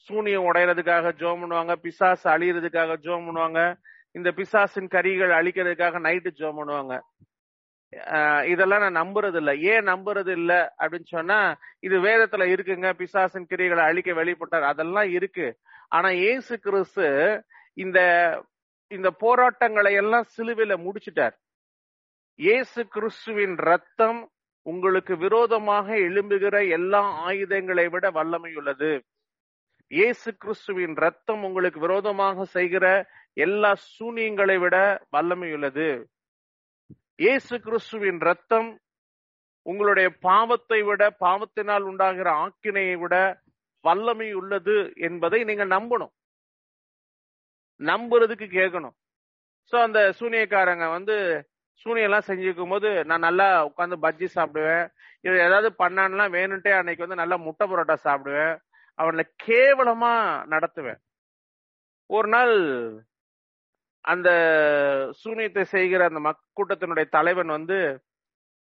சூனியம் 0.09 0.47
உடையறதுக்காக 0.51 1.13
ஜோம் 1.23 1.41
பண்ணுவாங்க 1.43 1.75
பிசாசு 1.85 2.27
அழியறதுக்காக 2.35 2.97
ஜோம் 3.07 3.27
பண்ணுவாங்க 3.29 3.61
இந்த 4.19 4.29
பிசாசின் 4.39 4.93
கரிகள் 4.95 5.33
அழிக்கிறதுக்காக 5.39 6.01
நைட்டு 6.07 6.31
ஜோம் 6.41 6.59
பண்ணுவாங்க. 6.61 6.95
இதெல்லாம் 8.53 8.83
நான் 8.85 9.01
நம்புறது 9.03 9.39
இல்ல 9.43 9.53
ஏன் 9.73 9.89
நம்புறது 9.93 10.33
இல்ல 10.41 10.53
அப்படின்னு 10.81 11.09
சொன்னா 11.17 11.39
இது 11.87 11.97
வேதத்துல 12.09 12.45
இருக்குங்க. 12.55 12.89
பிசாசின் 13.01 13.49
கிரிகளை 13.53 13.85
அழிக்க 13.91 14.11
வெளிப்பட்டார் 14.21 14.71
அதெல்லாம் 14.73 15.09
இருக்கு. 15.19 15.47
ஆனா 15.97 16.09
இயேசு 16.25 16.55
கிறிஸ்து 16.67 17.07
இந்த 17.77 17.99
இந்த 18.91 19.09
போராட்டங்களை 19.25 19.93
எல்லாம் 20.03 20.27
சிலுவையில 20.37 20.75
முடிச்சிட்டார். 20.85 21.35
இயேசு 22.39 22.81
கிறிஸ்துவின் 22.95 23.57
ரத்தம் 23.71 24.21
உங்களுக்கு 24.67 25.15
விரோதமாக 25.25 25.89
எழும்புகிற 26.07 26.57
எல்லா 26.77 27.01
ஆயுதங்களை 27.29 27.87
விட 27.95 28.07
வல்லமை 28.19 28.53
உள்ளது 28.61 28.91
இயேசு 29.91 30.31
கிறிஸ்துவின் 30.43 30.95
ரத்தம் 31.05 31.43
உங்களுக்கு 31.49 31.81
விரோதமாக 31.87 32.45
செய்கிற 32.57 32.87
எல்லா 33.47 33.71
சூனியங்களை 33.95 34.57
விட 34.65 34.77
வல்லமை 35.15 35.49
உள்ளது 35.57 35.89
இயேசு 37.21 37.55
கிறிஸ்துவின் 37.61 38.19
ரத்தம் 38.19 38.69
உங்களுடைய 39.67 40.09
பாவத்தை 40.27 40.79
விட 40.83 41.03
பாவத்தினால் 41.25 41.83
உண்டாகிற 41.83 42.29
ஆக்கினையை 42.45 42.95
விட 42.99 43.15
வல்லமை 43.85 44.29
உள்ளது 44.33 44.77
என்பதை 45.09 45.45
நீங்க 45.45 45.65
நம்பணும். 45.65 46.13
நம்புறதுக்கு 47.81 48.47
கேட்கணும். 48.57 48.95
சோ 49.73 49.77
அந்த 49.87 50.01
சூனியக்காரங்க 50.21 50.89
வந்து 50.91 51.17
சூனியெல்லாம் 51.83 52.29
செஞ்சுக்கும் 52.31 52.73
போது 52.75 53.05
நான் 53.05 53.27
நல்லா 53.29 53.49
உட்காந்து 53.69 53.99
பஜ்ஜி 54.07 54.29
சாப்பிடுவேன். 54.39 54.87
இது 55.21 55.37
ஏதாவது 55.47 55.71
பண்ணான்னா 55.83 56.27
வேணுன்ட்டே 56.39 56.73
அன்னைக்கு 56.79 57.07
வந்து 57.07 57.23
நல்லா 57.23 57.39
முட்டை 57.47 57.67
பரோட்டா 57.69 57.99
சாப்பிடுவேன். 58.09 58.55
அவனை 58.95 59.25
கேவலமா 59.47 60.15
நடத்துவேன். 60.55 61.01
ஒரு 62.07 62.29
நாள் 62.29 62.55
அந்த 64.11 64.29
சூனியத்தை 65.21 65.65
செய்கிற 65.73 66.03
அந்த 66.11 66.21
மக்கூட்டத்தினுடைய 66.27 67.07
தலைவன் 67.11 67.51
வந்து 67.57 67.79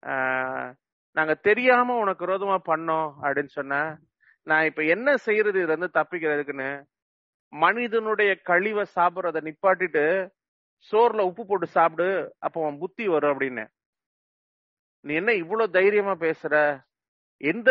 ஆஹ், 0.03 0.69
நாங்க 1.17 1.35
தெரியாம 1.45 1.97
உனக்கு 2.01 2.27
விரோதமா 2.27 2.59
பண்ணோம் 2.67 3.09
அப்படின்னு 3.23 3.53
சொன்ன 3.53 3.77
நான் 4.47 4.67
இப்ப 4.67 4.83
என்ன 4.95 5.09
செய்யறது? 5.27 5.59
இதுல 5.59 5.75
இருந்து 5.75 5.97
தப்பிக்கிறதுக்குன்னு 5.97 6.71
மனிதனுடைய 7.53 8.31
கழிவை 8.49 8.85
சாப்பிடுறத 8.97 9.39
நிப்பாட்டிட்டு 9.47 10.05
சோறுல 10.93 11.23
உப்பு 11.31 11.45
போட்டு 11.47 11.67
சாப்பிடு 11.77 12.09
அப்போ 12.41 12.59
உன் 12.67 12.81
புத்தி 12.83 13.05
வரும் 13.09 13.33
அப்படின்னு. 13.33 13.65
நீ 15.05 15.13
என்ன 15.15 15.33
இவ்வளவு 15.35 15.75
தைரியமா 15.77 16.15
பேசுற? 16.21 16.55
எந்த 17.41 17.71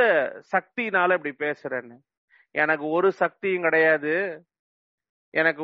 சக்தினால 0.53 1.15
இப்படி 1.17 1.33
பேசுறன்னு? 1.41 1.97
எனக்கு 2.55 2.85
ஒரு 2.97 3.09
சக்தியும் 3.21 3.65
கிடையாது. 3.67 4.13
எனக்கு 5.29 5.63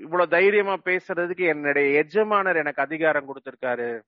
இவ்வளவு 0.00 0.30
தைரியமா 0.30 0.72
பேசுறதுக்கு 0.72 1.46
என்னுடைய 1.46 1.98
எஜமானர் 1.98 2.56
எனக்கு 2.56 2.82
அதிகாரம் 2.82 3.28
கொடுத்திருக்காரு. 3.28 4.00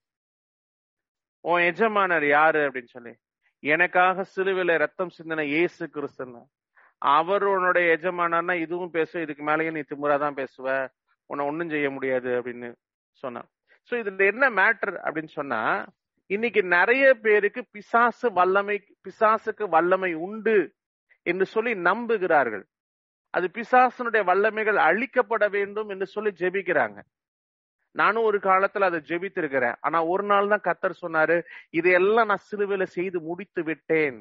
உன் 1.40 1.61
எஜமானர் 1.61 2.27
யாரு 2.27 2.69
அப்படின்னு 2.69 2.87
சொல்லி. 2.87 3.14
எனக்காக 3.59 4.25
சிலுவையில 4.37 4.79
ரத்தம் 4.79 5.11
சிந்தின 5.19 5.43
இயேசு 5.43 5.90
கிறிஸ்துன்னு. 5.95 6.43
அவர் 6.99 7.45
உன்னுடைய 7.45 7.97
எஜமானர்னா 7.97 8.61
இதுவும் 8.61 8.90
பேசும் 8.90 9.23
இதுக்கு 9.23 9.45
மேலேயும் 9.45 9.73
நீ 9.73 9.81
திமுறாதான் 9.81 10.45
பேசுவ. 10.45 10.88
உன்னை 11.27 11.47
ஒன்னும் 11.47 11.69
செய்ய 11.69 11.90
முடியாது 11.90 12.43
அப்படின்னு 12.43 12.75
சொன்னான். 13.12 13.49
சோ 13.90 13.93
இதுல 13.93 14.27
என்ன 14.27 14.51
மேட்டர் 14.51 14.99
அப்படின்னு 15.05 15.27
சொன்னா 15.27 15.87
இன்னைக்கு 16.27 16.62
நிறைய 16.62 17.14
பேருக்கு 17.14 17.67
பிசாசு 17.71 18.33
வல்லமை 18.33 18.85
பிசாசுக்கு 19.03 19.69
வல்லமை 19.69 20.14
உண்டு 20.14 20.75
என்று 21.23 21.47
சொல்லி 21.47 21.73
நம்புகிறார்கள். 21.73 22.62
அது 23.35 23.47
பிசாசனுடைய 23.55 24.23
வல்லமைகள் 24.31 24.79
அழிக்கப்பட 24.88 25.44
வேண்டும் 25.57 25.88
என்று 25.88 26.07
சொல்லி 26.07 26.31
ஜெபிக்கிறாங்க. 26.40 26.99
நானும் 27.94 28.27
ஒரு 28.29 28.38
காலத்துல 28.38 28.88
அதை 28.90 29.01
ஜெபித்திருக்கிறேன். 29.09 29.77
ஆனா 29.81 29.99
ஒரு 30.12 30.25
நாள் 30.25 30.51
தான் 30.53 30.66
கத்தர் 30.68 31.03
சொன்னாரு 31.03 31.37
இதையெல்லாம் 31.70 32.31
நான் 32.31 32.47
சிலுவையில 32.51 32.85
செய்து 32.97 33.18
முடித்து 33.20 33.62
விட்டேன். 33.62 34.16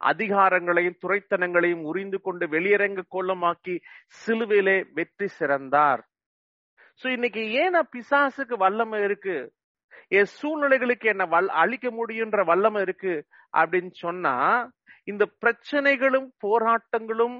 அதிகாரங்களையும் 0.00 1.00
துறைத்தனங்களையும் 1.02 1.84
உறிந்து 1.90 2.18
கொண்டு 2.20 2.44
வெளியரங்க 2.46 3.02
கோலமாக்கி 3.14 3.74
சிலுவையிலே 4.22 4.76
வெற்றி 4.94 5.28
சிறந்தார். 5.38 6.02
சோ 7.00 7.06
இன்னைக்கு 7.16 7.42
ஏன் 7.60 7.74
நான் 7.76 7.92
பிசாசுக்கு 7.96 8.56
வல்லமை 8.64 9.00
இருக்கு? 9.02 9.36
என் 10.18 10.32
சூழ்நிலைகளுக்கு 10.38 11.06
என்ன 11.12 11.24
வல் 11.34 11.50
அழிக்க 11.62 11.88
முடியுன்ற 11.90 12.40
வல்லமை 12.50 12.80
இருக்கு? 12.82 13.14
அப்படின்னு 13.56 13.92
சொன்னா 14.04 14.34
இந்த 15.10 15.24
பிரச்சனைகளும் 15.42 16.28
போராட்டங்களும் 16.44 17.38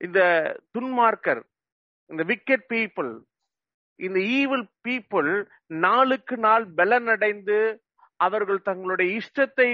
இந்த 0.00 0.20
துன்மார்க்கர் 0.78 1.42
இந்த 2.10 2.22
விக்கெட் 2.22 2.66
பீப்புள் 2.68 3.12
இந்த 4.00 4.18
ஈவில் 4.20 4.66
பீப்புள் 4.88 5.30
நாளுக்கு 5.66 6.36
நாள் 6.36 6.64
பலனடைந்து 6.76 7.58
அவர்கள் 8.16 8.60
தங்களுடைய 8.62 9.08
இஷ்டத்தை 9.20 9.68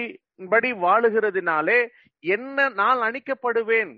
படி 0.50 0.72
வாழுகிறதுனாலே 0.72 1.78
என்ன 2.24 2.68
நான் 2.68 2.98
அணிக்கப்படுவேன்? 2.98 3.92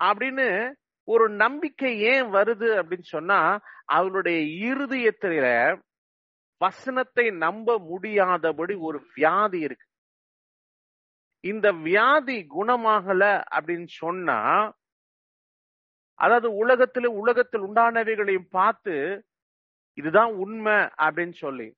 அப்படின்னு 0.00 0.46
ஒரு 1.08 1.30
நம்பிக்கை 1.30 2.00
ஏன் 2.12 2.28
வருது 2.32 2.68
அப்படின்னு 2.80 3.06
சொன்னா 3.06 3.40
அவளுடைய 3.84 4.38
இருதயத்தில 4.70 5.46
வசனத்தை 6.60 7.30
நம்ப 7.30 7.78
முடியாதபடி 7.78 8.74
ஒரு 8.74 8.98
வியாதி 9.14 9.60
இருக்கு. 9.60 9.86
இந்த 11.44 11.72
வியாதி 11.72 12.46
குணமாகல 12.56 13.22
அப்படின்னு 13.56 13.88
சொன்னா 14.02 14.38
அதாவது 16.14 16.48
உலகத்துல 16.62 17.06
உலகத்தில் 17.22 17.62
உண்டானவைகளையும் 17.62 18.50
பார்த்து 18.50 18.94
இதுதான் 19.98 20.32
உண்மை 20.44 20.76
அப்படின்னு 21.06 21.36
சொல்லி. 21.44 21.68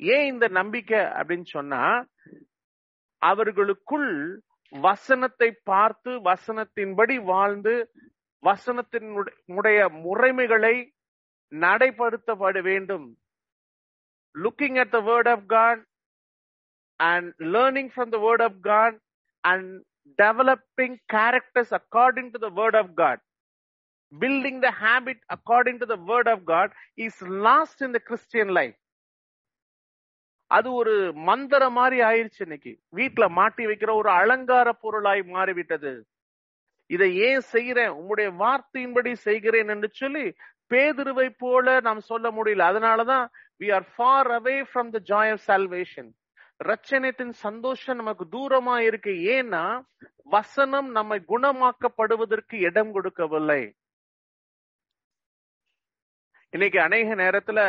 ஏன் 0.00 0.26
இந்த 0.32 0.46
நம்பிக்கை 0.48 1.00
அப்படின்னு 1.18 1.46
சொன்னா 1.56 1.82
அவர்களுக்குள் 3.22 4.10
வசனத்தை 4.72 5.48
பார்த்து 5.64 6.10
வசனத்தின்படி 6.30 7.16
வாழ்ந்து 7.24 7.74
வசனத்தினுடைய 8.42 9.78
முறைமைகளை 10.04 10.74
நடைபடுத்தப்பட 11.52 12.62
வேண்டும். 12.62 13.06
Looking 14.34 14.78
at 14.82 14.90
the 14.90 15.00
word 15.00 15.30
of 15.34 15.46
God 15.46 15.82
and 17.00 17.28
learning 17.54 17.90
from 17.94 18.12
the 18.14 18.20
word 18.26 18.44
of 18.48 18.60
God 18.60 18.96
and 19.44 19.70
developing 20.18 20.96
characters 21.14 21.74
according 21.80 22.30
to 22.34 22.40
the 22.46 22.50
word 22.60 22.78
of 22.82 22.94
God 22.94 23.22
Building 24.20 24.62
the 24.62 24.68
habit 24.68 25.18
according 25.28 25.78
to 25.80 25.88
the 25.88 26.02
word 26.06 26.30
of 26.30 26.38
God 26.38 26.70
is 26.96 27.10
lost 27.20 27.80
in 27.80 27.92
the 27.92 27.98
Christian 27.98 28.50
life. 28.50 28.80
அது 30.46 30.72
ஒரு 30.72 31.12
மந்திர 31.14 31.68
மாதிரி 31.68 32.02
ஆயிருச்சு 32.02 32.40
இன்னைக்கு. 32.40 32.78
வீட்டுல 32.96 33.28
மாட்டி 33.28 33.66
வைக்கிற 33.66 33.94
ஒரு 33.94 34.10
அலங்கார 34.10 34.72
பொருளாய் 34.72 35.22
மாறிவிட்டது. 35.22 36.06
இதை 36.86 37.16
ஏன் 37.16 37.40
செய்கிறேன்? 37.40 37.88
உங்களுடைய 37.88 38.30
வார்த்தையின்படி 38.30 39.12
செய்கிறேன் 39.12 39.68
என்று 39.68 39.88
சொல்லி 39.92 40.34
பேதுருவை 40.68 41.34
போல 41.38 41.80
நாம் 41.80 42.00
சொல்ல 42.00 42.30
முடியல. 42.30 42.74
அதனாலதான் 42.74 43.28
we 43.58 43.74
are 43.74 43.86
far 43.96 44.30
away 44.30 44.64
from 44.74 44.98
the 44.98 45.00
joy 45.08 45.30
of 45.30 45.42
salvation 45.46 46.10
ரச்சனத்தின் 46.64 47.30
சந்தோஷம் 47.30 47.96
நமக்கு 47.96 48.26
தூரமா 48.32 48.78
இருக்கு. 48.78 49.10
ஏன்னா 49.10 49.84
வசனம் 50.24 50.90
நம்மை 50.90 51.22
குணமாக்கப்படுவதற்கு 51.28 52.54
இடம் 52.54 52.92
கொடுக்கவில்லை. 52.92 53.74
இன்னைக்கு 56.54 56.78
அநேக 56.80 57.14
நேரத்துல 57.14 57.60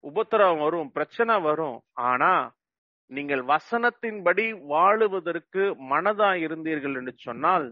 உபத்திரவம் 0.00 0.58
வரும் 0.58 0.90
பிரச்சனை 0.92 1.40
வரும். 1.40 1.78
ஆனா 1.92 2.54
நீங்கள் 3.10 3.42
வசனத்தின்படி 3.44 4.44
வாழுவதற்கு 4.72 5.62
மனதா 5.92 6.28
இருந்தீர்கள் 6.44 6.94
என்று 6.94 7.14
சொன்னால் 7.16 7.66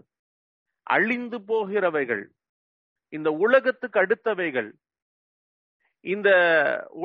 அழிந்து 0.83 1.39
போகிறவைகள் 1.51 2.25
இந்த 3.13 3.31
உலகத்துக்கு 3.45 3.99
அடுத்தவைகள் 3.99 4.69
இந்த 6.05 6.29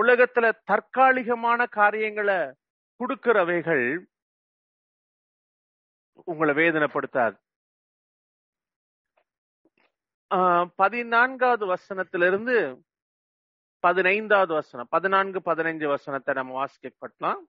உலகத்துல 0.00 0.52
தற்காலிகமான 0.72 1.66
காரியங்களை 1.78 2.38
கொடுக்கிறவைகள் 3.00 3.86
உங்களை 6.24 6.54
வேதனைப்படுத்தாது. 6.54 7.36
பதினான்காவது 10.76 11.64
வசனத்திலிருந்து 11.66 12.56
பதினைந்தாவது 13.84 14.54
வசனம் 14.54 14.88
பதினான்கு 14.90 15.40
பதினைஞ்சு 15.40 15.86
வசனத்தை 15.86 16.34
நம்ம 16.34 16.54
வாசிக்கப்படலாம் 16.54 17.42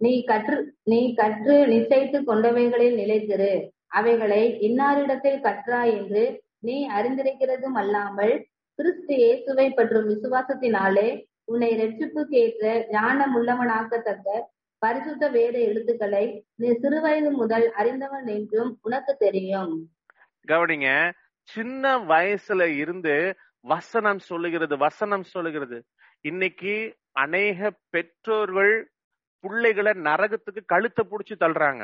நீ 0.00 0.12
கற்று 0.22 0.56
நீ 0.82 1.14
கற்று 1.14 1.56
நிச்சயித்து 1.66 2.18
கொண்டவைகளில் 2.20 2.96
நிலைத்திரு. 2.96 3.52
அவைகளை 3.88 4.42
இன்னாரிடத்தில் 4.60 5.42
கற்றாய் 5.42 5.92
என்று 5.96 6.22
நீ 6.58 6.76
அறிந்திருக்கிறதும் 6.88 7.74
அல்லாமல் 7.74 8.34
கிறிஸ்து 8.78 9.14
இயேசுவை 9.14 9.68
பற்றும் 9.70 10.08
விசுவாசத்தினாலே 10.08 11.08
உன்னை 11.44 11.70
ரட்சிப்புக்கு 11.76 12.36
ஏற்ற 12.36 12.86
ஞானம் 12.90 13.34
உள்ளவனாக்கத்தக்க 13.34 14.28
பரிசுத்த 14.82 15.28
வேத 15.28 15.58
எழுத்துக்களை 15.58 16.22
நீ 16.54 16.68
சிறுவயது 16.68 17.30
முதல் 17.30 17.66
அறிந்தவன் 17.72 18.26
என்றும் 18.26 18.78
உனக்கு 18.82 19.12
தெரியும். 19.16 19.74
கவனிங்க 20.48 20.88
சின்ன 21.48 21.92
வயசுல 21.98 22.62
இருந்து 22.76 23.14
வசனம் 23.64 24.18
சொல்லுகிறது 24.18 24.76
வசனம் 24.76 25.22
சொல்லுகிறது. 25.22 25.78
இன்னைக்கு 26.20 26.74
அநேக 27.12 27.70
பெற்றோர்கள் 27.90 28.74
பிள்ளைகளை 29.44 29.92
நரகத்துக்கு 29.92 30.62
கழுத்தை 30.66 31.04
புடிச்சு 31.04 31.34
தள்ளுறாங்க. 31.34 31.82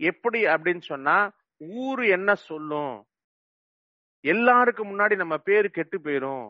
எப்படி 0.00 0.44
அப்படின்னு 0.44 0.80
சொன்னா 0.80 1.16
ஊரு 1.56 2.08
என்ன 2.08 2.34
சொல்லும்? 2.34 2.96
எல்லாருக்கும் 4.24 4.90
முன்னாடி 4.90 5.16
நம்ம 5.16 5.38
பேரு 5.38 5.70
கெட்டு 5.70 5.98
போயிரும். 5.98 6.48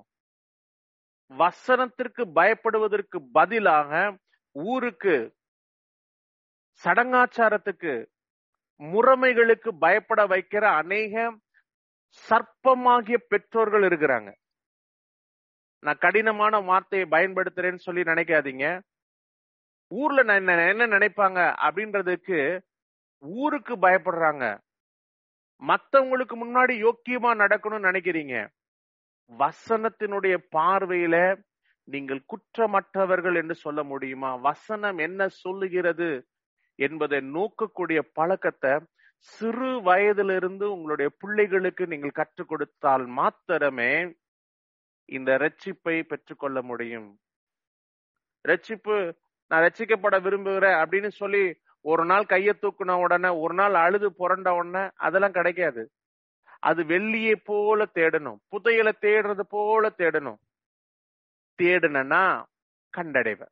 வசனத்திற்கு 1.30 2.24
பயப்படுவதற்கு 2.34 3.20
பதிலாக 3.32 3.92
ஊருக்கு 4.52 5.34
சடங்காச்சாரத்துக்கு 6.84 8.06
முறைமைகளுக்கு 8.78 9.68
பயப்பட 9.78 10.26
வைக்கிற 10.26 10.64
அநேக 10.64 11.38
சர்ப்பமாகிய 12.30 13.16
பெற்றோர்கள் 13.16 13.82
இருக்கிறாங்க. 13.82 14.34
நான் 15.80 15.98
கடினமான 15.98 16.60
வார்த்தையை 16.60 17.08
பயன்படுத்துறேன்னு 17.08 17.76
சொல்லி 17.76 18.00
நினைக்காதீங்க. 18.00 18.82
ஊர்ல 19.88 20.34
என்ன 20.34 20.68
என்ன 20.68 20.86
நினைப்பாங்க 20.86 21.54
அப்படின்றதுக்கு 21.68 22.60
ஊருக்கு 23.18 23.76
பயப்படுறாங்க. 23.76 24.60
மத்தவங்களுக்கு 25.66 26.36
முன்னாடி 26.36 26.74
யோக்கியமா 26.82 27.30
நடக்கணும்னு 27.34 27.88
நினைக்கிறீங்க. 27.90 28.48
வசனத்தினுடைய 29.38 30.38
பார்வையில 30.56 31.42
நீங்கள் 31.90 32.26
குற்றமற்றவர்கள் 32.32 33.36
என்று 33.36 33.54
சொல்ல 33.54 33.82
முடியுமா? 33.82 34.30
வசனம் 34.36 34.98
என்ன 34.98 35.28
சொல்லுகிறது 35.28 36.08
என்பதை 36.78 37.18
நோக்கக்கூடிய 37.20 38.00
பழக்கத்தை 38.12 38.72
சிறு 39.16 39.70
வயதிலிருந்து 39.82 40.72
உங்களுடைய 40.72 41.08
பிள்ளைகளுக்கு 41.18 41.86
நீங்கள் 41.86 42.18
கற்றுக் 42.18 42.48
கொடுத்தால் 42.48 43.06
மாத்திரமே 43.06 43.92
இந்த 45.04 45.30
ரட்சிப்பை 45.38 46.02
பெற்றுக்கொள்ள 46.02 46.62
முடியும். 46.62 47.08
ரட்சிப்பு 48.48 48.96
நான் 49.46 49.62
ரட்சிக்கப்பட 49.62 50.16
விரும்புகிறேன் 50.22 50.76
அப்படின்னு 50.82 51.10
சொல்லி 51.10 51.44
ஒரு 51.80 52.04
நாள் 52.04 52.24
கையை 52.24 52.54
தூக்குன 52.62 52.92
உடனே 53.02 53.28
ஒரு 53.28 53.54
நாள் 53.54 53.74
அழுது 53.74 54.08
புரண்ட 54.12 54.48
உடனே 54.54 54.84
அதெல்லாம் 54.96 55.32
கிடைக்காது. 55.32 55.82
அது 56.60 56.82
வெள்ளியை 56.82 57.36
போல 57.44 57.86
தேடணும். 57.94 58.38
புதையலை 58.50 58.92
தேடுறது 59.00 59.44
போல 59.48 59.92
தேடணும். 59.98 60.38
தேடுனா 61.62 62.44
கண்டடைவ 62.96 63.46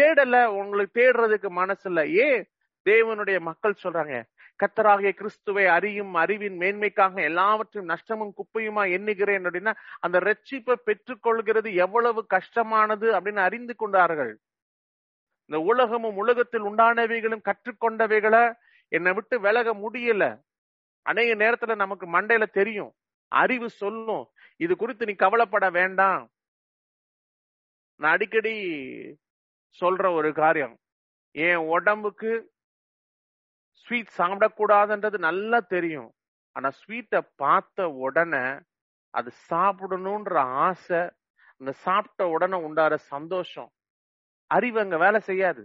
தேடல 0.00 0.46
உங்களுக்கு 0.46 1.00
தேடுறதுக்கு 1.00 1.48
மனசு 1.48 1.88
இல்ல 1.88 2.06
ஏன் 2.06 2.50
தேவனுடைய 2.90 3.40
மக்கள் 3.40 3.74
சொல்றாங்க 3.82 4.24
கத்தராகிய 4.62 5.12
கிறிஸ்துவை 5.12 5.66
அறியும் 5.66 6.14
அறிவின் 6.14 6.58
மேன்மைக்காக 6.58 7.22
எல்லாவற்றையும் 7.22 7.96
நஷ்டமும் 7.96 8.34
குப்பையுமா 8.34 8.90
எண்ணுகிறேன்? 8.90 9.46
அப்படின்னா 9.46 9.72
அந்த 10.00 10.18
ரட்சிப்பை 10.18 10.74
பெற்றுக்கொள்கிறது 10.86 11.74
எவ்வளவு 11.74 12.26
கஷ்டமானது 12.26 13.20
அப்படின்னு 13.20 13.36
அறிந்து 13.36 13.76
கொண்டார்கள். 13.76 14.40
இந்த 15.44 15.60
உலகமும் 15.60 16.16
உலகத்தில் 16.16 16.62
உண்டானவைகளும் 16.62 17.44
கற்றுக்கொண்டவைகளை 17.44 18.52
என்னை 18.88 19.12
விட்டு 19.12 19.40
விலக 19.40 19.74
முடியல. 19.74 20.40
அநேக 21.02 21.34
நேரத்துல 21.44 21.74
நமக்கு 21.74 22.06
மண்டையில 22.06 22.46
தெரியும் 22.50 22.94
அறிவு 23.28 23.70
சொல்லும். 23.70 24.30
இது 24.56 24.76
குறித்து 24.76 25.06
நீ 25.06 25.12
கவலைப்பட 25.12 25.70
வேண்டாம். 25.70 26.31
நான் 28.02 28.12
அடிக்கடி 28.12 28.52
சொல்ற 29.78 30.14
ஒரு 30.14 30.32
காரியம் 30.32 30.74
என் 31.34 31.62
உடம்புக்கு 31.74 32.30
ஸ்வீட் 33.82 34.16
சாப்பிடக்கூடாதுன்றது 34.18 35.18
நல்லா 35.18 35.60
தெரியும். 35.74 36.10
ஆனா 36.56 36.68
ஸ்வீட்டை 36.80 37.20
பார்த்த 37.36 37.88
உடனே 38.04 38.44
அது 39.14 39.30
சாப்பிடணும்ன்ற 39.50 40.34
ஆசை 40.64 41.02
அந்த 41.60 41.72
சாப்பிட்ட 41.84 42.26
உடனே 42.28 42.58
உண்டார 42.68 42.94
சந்தோஷம் 43.12 43.70
அறிவு 44.50 44.80
அங்க 44.80 44.96
வேலை 44.96 45.20
செய்யாது. 45.20 45.62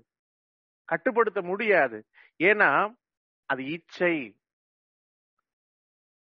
கட்டுப்படுத்த 0.90 1.40
முடியாது. 1.42 1.98
ஏன்னா 2.40 2.70
அது 3.50 3.62
இச்சை. 3.66 4.16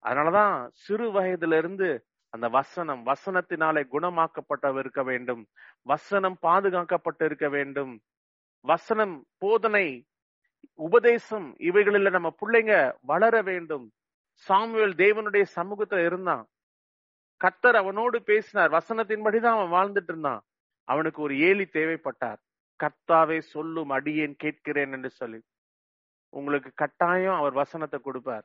அதனாலதான் 0.05 0.55
சிறு 0.85 1.07
வயதுல 1.13 1.59
இருந்து 1.59 1.89
அந்த 2.37 2.49
வசனம் 2.49 3.07
வசனத்தினாலே 3.07 3.87
குணமாக்கப்பட்ட 3.93 4.79
இருக்க 4.79 5.03
வேண்டும். 5.03 5.47
வசனம் 5.83 6.39
பாதுகாக்கப்பட்டு 6.43 7.25
இருக்க 7.25 7.49
வேண்டும். 7.49 8.01
வசனம் 8.61 9.25
போதனை 9.39 10.05
உபதேசம் 10.75 11.55
இவைகளில் 11.59 12.11
நம்ம 12.11 12.37
பிள்ளைங்க 12.41 12.97
வளர 13.01 13.43
வேண்டும். 13.43 13.93
சாமுவேல் 14.33 14.95
தேவனுடைய 14.95 15.45
சமூகத்துல 15.57 16.05
இருந்தான். 16.05 16.47
கத்தர் 17.45 17.77
அவனோடு 17.77 18.23
பேசினார். 18.23 18.71
வசனத்தின்படிதான் 18.71 19.59
அவன் 19.59 19.73
வாழ்ந்துட்டு 19.73 20.09
இருந்தான். 20.09 20.43
அவனுக்கு 20.85 21.23
ஒரு 21.23 21.39
ஏலி 21.39 21.67
தேவைப்பட்டார். 21.67 22.39
கர்த்தாவே 22.77 23.39
சொல்லும் 23.39 23.91
அடியேன் 23.91 24.35
கேட்கிறேன் 24.37 24.93
என்று 24.93 25.11
சொல்லி. 25.11 25.43
உங்களுக்கு 26.29 26.71
கட்டாயம் 26.75 27.35
அவர் 27.35 27.53
வசனத்தை 27.53 28.01
கொடுப்பார். 28.01 28.45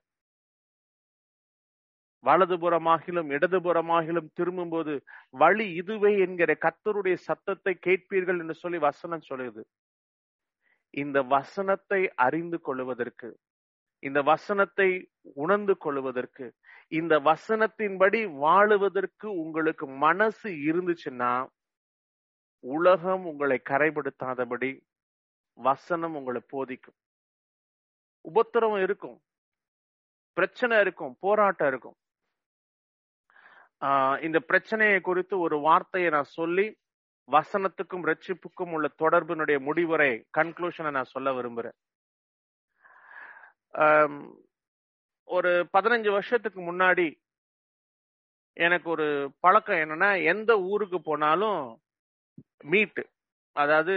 வலதுபுறமாகிலும் 2.23 3.29
இடதுபுறமாகிலும் 3.35 4.27
திரும்பும் 4.39 4.73
போது 4.73 4.93
வழி 5.41 5.67
இதுவே 5.79 6.11
என்கிற 6.25 6.51
கத்தருடைய 6.65 7.15
சத்தத்தை 7.27 7.73
கேட்பீர்கள் 7.87 8.41
என்று 8.43 8.55
சொல்லி 8.63 8.79
வசனம் 8.87 9.27
சொல்லுது. 9.29 9.63
இந்த 10.93 11.17
வசனத்தை 11.35 12.01
அறிந்து 12.25 12.57
கொள்வதற்கு 12.67 13.29
இந்த 14.03 14.19
வசனத்தை 14.29 14.87
உணர்ந்து 15.43 15.73
கொள்வதற்கு 15.77 16.45
இந்த 16.99 17.13
வசனத்தின்படி 17.27 18.21
வாழுவதற்கு 18.43 19.27
உங்களுக்கு 19.43 19.85
மனசு 20.05 20.49
இருந்துச்சுன்னா 20.69 21.31
உலகம் 22.63 23.23
உங்களை 23.31 23.57
கரைப்படுத்தாதபடி 23.69 24.71
வசனம் 25.59 26.15
உங்களை 26.19 26.41
போதிக்கும். 26.53 26.97
உபத்திரவம் 28.25 28.83
இருக்கும் 28.87 29.17
பிரச்சனை 30.37 30.75
இருக்கும் 30.83 31.13
போராட்டம் 31.25 31.69
இருக்கும். 31.71 31.97
இந்த 34.21 34.39
பிரச்சனையை 34.39 34.99
குறித்து 35.01 35.35
ஒரு 35.39 35.57
வார்த்தையை 35.59 36.09
நான் 36.09 36.35
சொல்லி 36.39 36.65
வசனத்துக்கும் 37.29 38.05
ரட்சிப்புக்கும் 38.09 38.71
உள்ள 38.71 38.87
தொடர்பினுடைய 38.99 39.57
முடிவுரை 39.59 40.11
கன்க்ளூஷனை 40.37 40.91
நான் 40.91 41.13
சொல்ல 41.15 41.31
விரும்புறேன். 41.33 41.77
ஒரு 45.27 45.51
பதினஞ்சு 45.73 46.09
வருஷத்துக்கு 46.11 46.61
முன்னாடி 46.61 47.07
எனக்கு 48.57 48.87
ஒரு 48.89 49.07
பழக்கம் 49.39 49.81
என்னன்னா 49.83 50.09
எந்த 50.23 50.51
ஊருக்கு 50.61 50.99
போனாலும் 51.01 51.61
மீட்டு 52.65 53.03
அதாவது 53.55 53.95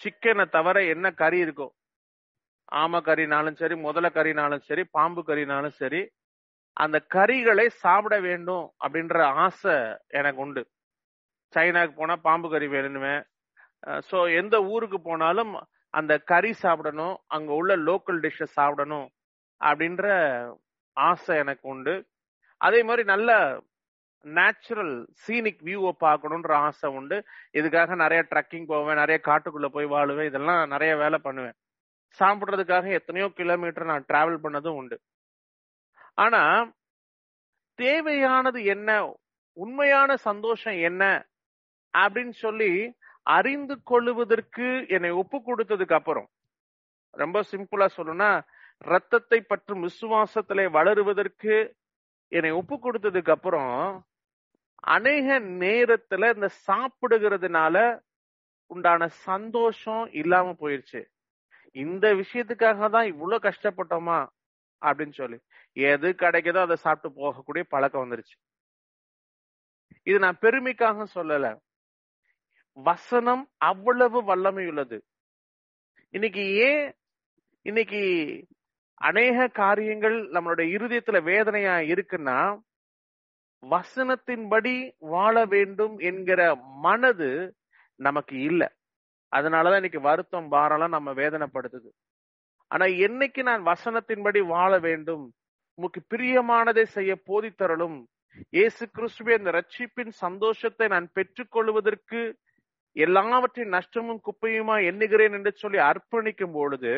சிக்கனை 0.00 0.44
தவிர 0.48 0.76
என்ன 0.84 1.06
கறி 1.12 1.38
இருக்கும் 1.38 1.72
ஆம 2.72 3.00
கறினாலும் 3.00 3.58
சரி 3.60 3.74
முதல 3.86 4.06
கறினாலும் 4.08 4.66
சரி 4.68 4.84
பாம்பு 4.96 5.22
கறினாலும் 5.22 5.76
சரி 5.82 6.00
அந்த 6.76 6.98
கறிகளை 7.14 7.66
சாப்பிட 7.84 8.14
வேண்டும் 8.28 8.64
அப்படின்ற 8.84 9.16
ஆசை 9.44 9.74
எனக்கு 10.18 10.40
உண்டு. 10.44 10.62
சைனாக்கு 11.54 11.94
போனா 12.00 12.14
பாம்பு 12.26 12.48
கறி 12.52 12.68
வேணுமே. 12.74 13.14
ஸோ 14.08 14.18
எந்த 14.40 14.56
ஊருக்கு 14.74 14.98
போனாலும் 15.08 15.52
அந்த 15.94 16.12
கறி 16.30 16.52
சாப்பிடணும் 16.62 17.14
அங்க 17.36 17.50
உள்ள 17.60 17.72
லோக்கல் 17.88 18.20
டிஷ்ஷை 18.24 18.48
சாப்பிடணும் 18.58 19.08
அப்படின்ற 19.60 20.06
ஆசை 20.96 21.34
எனக்கு 21.42 21.66
உண்டு. 21.72 21.94
அதே 22.60 22.80
மாதிரி 22.88 23.04
நல்ல 23.12 23.30
நேச்சுரல் 24.24 24.94
சீனிக் 25.22 25.62
வியூவை 25.68 25.92
பார்க்கணுன்ற 26.06 26.52
ஆசை 26.66 26.88
உண்டு. 26.98 27.16
இதுக்காக 27.58 27.94
நிறைய 28.04 28.22
ட்ரக்கிங் 28.32 28.68
போவேன் 28.72 29.00
நிறைய 29.02 29.18
காட்டுக்குள்ள 29.28 29.68
போய் 29.76 29.92
வாழுவேன் 29.94 30.30
இதெல்லாம் 30.30 30.60
நிறைய 30.74 30.92
வேலை 31.02 31.18
பண்ணுவேன். 31.26 31.56
சாப்பிட்றதுக்காக 32.18 32.86
எத்தனையோ 32.98 33.26
கிலோமீட்டர் 33.40 33.90
நான் 33.90 34.06
டிராவல் 34.10 34.42
பண்ணதும் 34.44 34.78
உண்டு. 34.80 34.96
ஆனா 36.18 36.42
தேவையானது 37.78 38.64
என்ன? 38.64 38.90
உண்மையான 39.56 40.16
சந்தோஷம் 40.16 40.78
என்ன? 40.78 41.02
அப்படின்னு 41.94 42.30
சொல்லி 42.30 42.72
அறிந்து 43.26 43.82
கொள்ளுவதற்கு 43.82 44.84
என்னை 44.88 45.10
ஒப்பு 45.10 45.38
கொடுத்ததுக்கு 45.38 45.92
அப்புறம் 45.92 46.28
ரொம்ப 47.14 47.42
சிம்பிளா 47.50 47.86
சொல்லணும்னா 47.96 48.30
ரத்தத்தை 48.76 49.40
பற்றும் 49.40 49.82
விசுவாசத்திலே 49.82 50.64
வளருவதற்கு 50.70 51.54
என்னை 52.32 52.50
ஒப்பு 52.50 52.76
கொடுத்ததுக்கு 52.76 53.30
அப்புறம் 53.30 54.04
அநேக 54.74 55.40
நேரத்துல 55.40 56.34
இந்த 56.34 56.48
சாப்பிடுகிறதுனால 56.66 57.76
உண்டான 58.70 59.08
சந்தோஷம் 59.08 60.12
இல்லாம 60.12 60.50
போயிருச்சு. 60.60 61.00
இந்த 61.76 62.14
விஷயத்துக்காக 62.14 62.90
தான் 62.90 63.06
இவ்வளவு 63.06 63.48
கஷ்டப்பட்டோமா? 63.48 64.18
அப்படின்னு 64.82 65.12
சொல்லி. 65.12 65.38
எது 65.72 66.10
கிடைக்குதோ 66.10 66.60
அதை 66.60 66.76
சாப்பிட்டு 66.76 67.20
போகக்கூடிய 67.20 67.62
பழக்கம் 67.68 68.10
வந்துருச்சு. 68.10 68.38
இது 70.02 70.18
நான் 70.18 70.38
பெருமைக்காக 70.40 71.06
சொல்லல. 71.14 71.58
வசனம் 72.72 73.50
அவ்வளவு 73.56 74.24
வல்லமை 74.24 74.66
உள்ளது. 74.66 75.04
இன்னைக்கு 76.10 76.54
ஏன் 76.54 76.94
இன்னைக்கு 77.62 78.02
அநேக 78.94 79.48
காரியங்கள் 79.48 80.28
நம்மளுடைய 80.30 80.74
இருதயத்துல 80.76 81.22
வேதனையா 81.22 81.76
இருக்குன்னா 81.76 82.60
வசனத்தின்படி 83.70 84.94
வாழ 84.98 85.44
வேண்டும் 85.44 85.98
என்கிற 85.98 86.54
மனது 86.54 87.56
நமக்கு 87.96 88.40
இல்ல. 88.40 88.72
அதனாலதான் 89.36 89.74
இன்னைக்கு 89.74 90.00
வருத்தம் 90.00 90.50
பாரம்லாம் 90.50 90.88
நம்ம 90.88 91.14
வேதனைப்படுத்துது. 91.14 91.90
ஆனா 92.72 92.86
என்னைக்கு 93.06 93.42
நான் 93.48 93.62
வசனத்தின்படி 93.70 94.40
வாழ 94.54 94.72
வேண்டும்? 94.78 95.24
உமக்கு 95.78 96.00
பிரியமானதை 96.12 96.84
செய்ய 96.96 97.12
போதித்தரலும் 97.28 97.96
இயேசு 98.56 98.84
கிறிஸ்துவே 98.96 99.32
இந்த 99.38 99.50
ரட்சிப்பின் 99.50 100.12
சந்தோஷத்தை 100.24 100.86
நான் 100.88 101.08
பெற்றுக்கொள்வதற்கு 101.16 102.20
எல்லாவற்றின் 102.96 103.74
நஷ்டமும் 103.76 104.22
குப்பையுமா 104.26 104.76
எண்ணுகிறேன் 104.90 105.34
என்று 105.38 105.52
சொல்லி 105.62 105.78
அர்ப்பணிக்கும் 105.90 106.54
பொழுது 106.56 106.92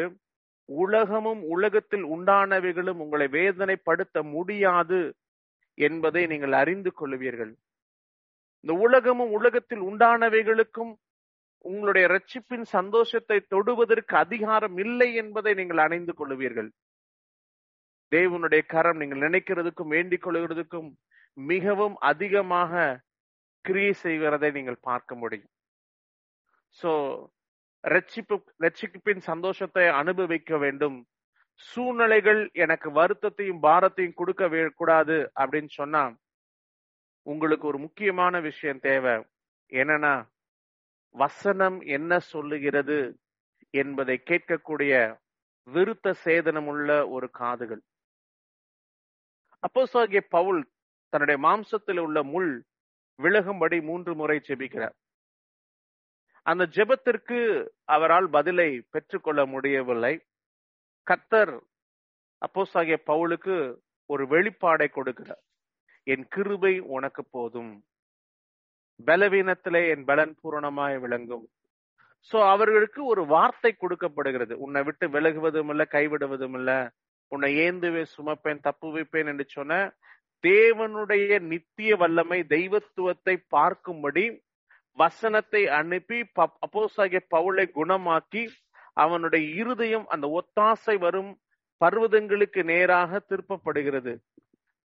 உலகமும் 0.69 1.43
உலகத்தில் 1.55 2.05
உண்டானவைகளும் 2.15 3.01
உங்களை 3.05 3.27
வேதனைப்படுத்த 3.37 4.17
முடியாது 4.35 5.01
என்பதை 5.79 6.23
நீங்கள் 6.33 6.55
அறிந்து 6.63 6.91
கொள்வீர்கள். 7.01 7.53
இந்த 8.65 8.75
உலகமும் 8.87 9.33
உலகத்தில் 9.39 9.83
உண்டானவைகளுக்கும் 9.91 10.93
உங்களுடைய 11.65 12.09
ரட்சிப்பின் 12.09 12.63
சந்தோஷத்தை 12.63 13.41
தொடுவதற்கு 13.41 14.17
அதிகாரம் 14.17 14.77
இல்லை 14.79 15.15
என்பதை 15.15 15.55
நீங்கள் 15.55 15.77
அணைந்து 15.77 16.15
கொள்ளுவீர்கள். 16.15 16.71
தேவனுடைய 18.11 18.67
கரம் 18.67 18.97
நீங்கள் 18.97 19.19
நினைக்கிறதுக்கும் 19.19 19.89
வேண்டிக் 19.89 20.27
கொள்கிறதுக்கும் 20.27 20.95
மிகவும் 21.33 21.97
அதிகமாக 21.97 23.01
கிரியை 23.61 23.93
செய்கிறதை 23.93 24.51
நீங்கள் 24.51 24.79
பார்க்க 24.81 25.15
முடியும். 25.15 25.49
சோ 26.83 27.25
ரட்சிப்பு 27.83 28.45
ரட்சிப்பின் 28.61 29.19
சந்தோஷத்தை 29.19 29.89
அனுபவிக்க 29.89 30.59
வேண்டும். 30.59 31.07
சூழ்நிலைகள் 31.55 32.51
எனக்கு 32.53 32.91
வருத்தத்தையும் 32.91 33.59
பாரத்தையும் 33.63 34.15
கொடுக்க 34.15 34.49
வே- 34.49 34.71
கூடாது 34.71 35.33
அப்படின்னு 35.41 35.69
சொன்னா 35.69 36.17
உங்களுக்கு 37.23 37.67
ஒரு 37.67 37.79
முக்கியமான 37.79 38.41
விஷயம் 38.41 38.79
தேவை. 38.79 39.25
என்னன்னா 39.73 40.33
வசனம் 41.17 41.81
என்ன 41.81 42.19
சொல்லுகிறது 42.19 43.19
என்பதை 43.71 44.23
கேட்கக்கூடிய 44.31 45.19
விருத்த 45.73 46.15
சேதனம் 46.25 46.67
உள்ள 46.67 47.09
ஒரு 47.09 47.31
காதுகள். 47.31 47.83
அப்போஸ்தலனாகிய 49.63 50.21
பவுல் 50.29 50.61
தன்னுடைய 51.09 51.39
மாம்சத்தில் 51.49 51.99
உள்ள 51.99 52.23
முள் 52.23 52.65
விலகும்படி 53.23 53.83
மூன்று 53.83 54.15
முறை 54.15 54.41
ஜெபிக்கிறார். 54.49 54.97
அந்த 56.43 56.69
ஜெபத்திற்கு 56.71 57.69
அவரால் 57.85 58.29
பதிலை 58.29 58.83
பெற்றுக்கொள்ள 58.91 59.47
முடியவில்லை. 59.47 60.15
கத்தர் 61.11 61.55
அப்போஸ்தலனாகிய 62.41 62.99
பவுலுக்கு 63.07 63.57
ஒரு 64.07 64.25
வெளிப்பாடை 64.27 64.89
கொடுக்கிறார். 64.89 65.45
என் 66.03 66.27
கிருபை 66.29 66.79
உனக்கு 66.79 67.25
போதும். 67.31 67.73
பலவீனத்திலே 69.07 69.89
என் 69.89 70.05
பலன் 70.05 70.35
பூரணமாய் 70.43 70.99
விளங்கும். 70.99 71.49
சோ 72.33 72.37
அவர்களுக்கு 72.49 73.05
ஒரு 73.05 73.27
வார்த்தை 73.27 73.73
கொடுக்கப்படுகிறது. 73.73 74.59
உன்னை 74.59 74.83
விட்டு 74.83 75.09
விலகுவதும் 75.09 75.69
இல்ல 75.69 75.87
கைவிடுவதும் 75.91 76.55
இல்ல. 76.55 76.71
உன்னை 77.29 77.51
ஏந்துவே 77.57 78.05
சுமப்பேன் 78.17 78.61
தப்பு 78.61 78.89
வைப்பேன் 78.91 79.27
என்று 79.27 79.45
சொன்ன 79.49 79.95
தேவனுடைய 80.45 81.39
நித்திய 81.41 81.97
வல்லமை 81.97 82.39
தெய்வத்துவத்தை 82.47 83.35
பார்க்கும்படி 83.51 84.25
வசனத்தை 84.99 85.67
அனுப்பி 85.69 86.19
அப்போஸ்தலனாகிய 86.37 87.21
பவுளை 87.31 87.65
குணமாக்கி 87.75 88.43
அவனுடைய 88.93 89.45
இருதயம் 89.55 90.07
அந்த 90.09 90.27
ஒத்தாசை 90.41 90.99
வரும் 90.99 91.33
பர்வதங்களுக்கு 91.81 92.63
நேராக 92.65 93.21
திருப்பப்படுகிறது. 93.29 94.13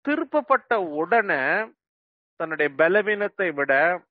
திருப்பப்பட்ட 0.04 0.74
உடனே 0.76 1.42
தன்னுடைய 2.36 2.74
பலவீனத்தை 2.78 3.52
விட 3.52 4.02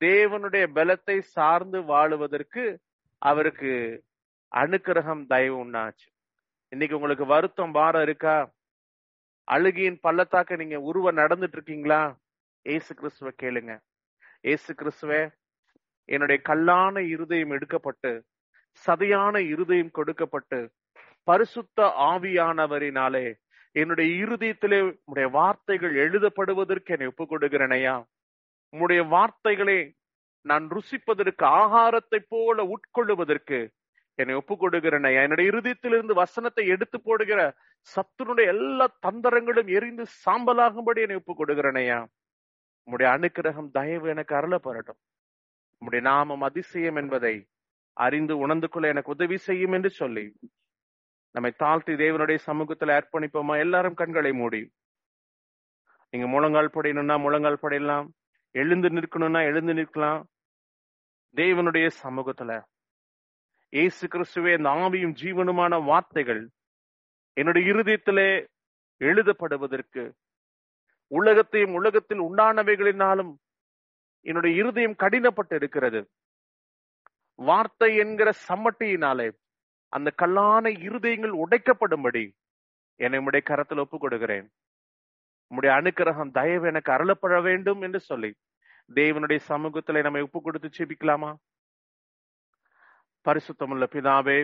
தேவனுடைய 0.00 0.64
பலத்தை 0.74 1.18
சார்ந்து 1.18 1.80
வாழுவதற்கு 1.80 2.76
அவருக்கு 3.18 4.04
அனுக்கிரகம் 4.52 5.26
தயவு 5.26 5.64
உண்டாச்சு. 5.64 6.08
இன்னைக்கு 6.68 6.96
உங்களுக்கு 6.96 7.26
வருத்தம் 7.26 7.72
பாரம் 7.72 8.02
இருக்கா? 8.02 8.52
அழுகியின் 9.50 9.98
பள்ளத்தாக்க 10.00 10.56
நீங்க 10.56 10.80
உருவ 10.80 11.12
நடந்துட்டு 11.12 11.52
இருக்கீங்களா? 11.52 12.16
ஏசு 12.62 12.94
கிறிஸ்துவ 12.94 13.30
கேளுங்க. 13.42 13.78
ஏசு 14.40 14.74
கிறிஸ்துவே 14.74 15.32
என்னுடைய 16.04 16.42
கல்லான 16.48 16.98
இருதயம் 16.98 17.50
எடுக்கப்பட்டு 17.50 18.22
சதையான 18.86 19.38
இருதயம் 19.46 19.90
கொடுக்கப்பட்டு 19.90 20.72
பரிசுத்த 21.24 21.82
ஆவியானவரினாலே 21.98 23.26
என்னுடைய 23.76 24.24
இருதயத்திலே 24.24 24.78
உடைய 25.04 25.28
வார்த்தைகள் 25.28 25.94
எழுதப்படுவதற்கு 25.94 26.92
என்னை 26.92 27.06
ஒப்புக் 27.06 27.32
கொடுக்கிறனையா 27.32 27.94
உம்முடைய 28.72 29.08
வார்த்தைகளை 29.08 29.78
நான் 30.46 30.64
ருசிப்பதற்கு 30.70 31.44
ஆகாரத்தை 31.60 32.18
போல 32.28 32.64
உட்கொள்ளுவதற்கு 32.64 33.58
என்னை 34.18 34.34
ஒப்புக் 34.34 34.62
கொடுக்கிறனையா 34.62 35.20
என்னுடைய 35.22 35.50
இருதயத்திலிருந்து 35.50 36.14
வசனத்தை 36.14 36.66
எடுத்து 36.66 37.00
போடுகிற 37.00 37.40
சத்துனுடைய 37.88 38.46
எல்லா 38.46 38.86
தந்தரங்களும் 39.06 39.68
எரிந்து 39.68 40.04
சாம்பலாகும்படி 40.24 41.00
என்னை 41.00 41.16
ஒப்புக் 41.16 41.40
கொடுக்கிறனையா 41.40 41.98
உம்முடைய 42.88 43.08
அனுக்கிரகம் 43.16 43.70
தயவு 43.70 44.08
எனக்கு 44.08 44.34
அருளப்படட்டும். 44.34 45.00
உம்முடைய 45.82 46.00
நாமம் 46.00 46.40
அதிசயம் 46.40 46.96
என்பதை 46.96 47.34
அறிந்து 47.96 48.38
உணர்ந்து 48.38 48.68
கொள்ள 48.68 48.88
எனக்கு 48.88 49.10
உதவி 49.10 49.36
செய்யும் 49.36 49.72
என்று 49.72 49.90
சொல்லி 49.90 50.24
நம்மை 51.32 51.52
தாழ்த்தி 51.56 51.92
தேவனுடைய 51.92 52.38
சமூகத்துல 52.46 53.00
அர்ப்பணிப்போமா? 53.00 53.58
எல்லாரும் 53.58 53.94
கண்களை 53.94 54.32
மூடி. 54.32 54.70
நீங்க 56.10 56.26
முழங்கால் 56.28 56.70
படையணும்னா 56.74 57.20
முழங்கால் 57.20 57.58
படையலாம். 57.60 58.12
எழுந்து 58.50 58.88
நிற்கணும்னா 58.88 59.42
எழுந்து 59.42 59.72
நிற்கலாம். 59.72 60.22
தேவனுடைய 61.36 61.90
சமூகத்துல. 62.02 62.62
இயேசு 63.68 64.06
கிறிஸ்துவே 64.06 64.56
இந்த 64.58 64.68
ஆவியும் 64.68 65.14
ஜீவனுமான 65.22 65.84
வார்த்தைகள் 65.84 66.50
என்னுடைய 67.32 67.72
இருதயத்திலே 67.72 68.46
எழுதப்படுவதற்கு 68.98 70.12
உலகத்தையும் 71.06 71.72
உலகத்தில் 71.72 72.20
உண்டானவைகளினாலும் 72.20 73.34
என்னுடைய 74.20 74.56
இருதயம் 74.56 74.94
கடினப்பட்டு 74.98 75.54
இருக்கிறது 75.54 76.08
வார்த்தை 77.34 77.96
என்கிற 77.96 78.30
சம்மட்டியினாலே 78.48 79.32
அந்த 79.92 80.10
கல்லான 80.18 80.68
இருதயங்கள் 80.82 81.34
உடைக்கப்படும்படி 81.42 82.24
என்னை 83.00 83.18
உடைய 83.18 83.42
கரத்தில் 83.42 83.78
ஒப்புக் 83.78 84.00
கொடுக்கிறேன் 84.00 84.46
உம்முடைய 85.50 85.70
அனுக்கிரகம் 85.76 86.30
தயவு 86.30 86.66
எனக்கு 86.66 86.92
அருளப்பட 86.92 87.40
வேண்டும் 87.42 87.80
என்று 87.82 88.00
சொல்லி 88.00 88.30
தேவனுடைய 88.90 89.40
சமூகத்துல 89.48 90.02
நம்மை 90.02 90.22
ஒப்பு 90.22 90.40
கொடுத்து 90.40 90.68
செபிக்கலாமா 90.68 91.30
பரிசுத்தமுள்ள 93.26 93.84
பிதாவே 93.92 94.38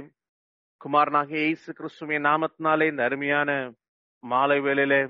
குமாரனாக 0.81 1.31
இயேசு 1.39 1.73
கிறிஸ்துவின் 1.73 2.27
நாமத்தினாலே 2.27 2.87
இந்த 2.91 3.03
அருமையான 3.05 3.51
மாலை 4.23 4.61
வேளையிலே 4.61 5.01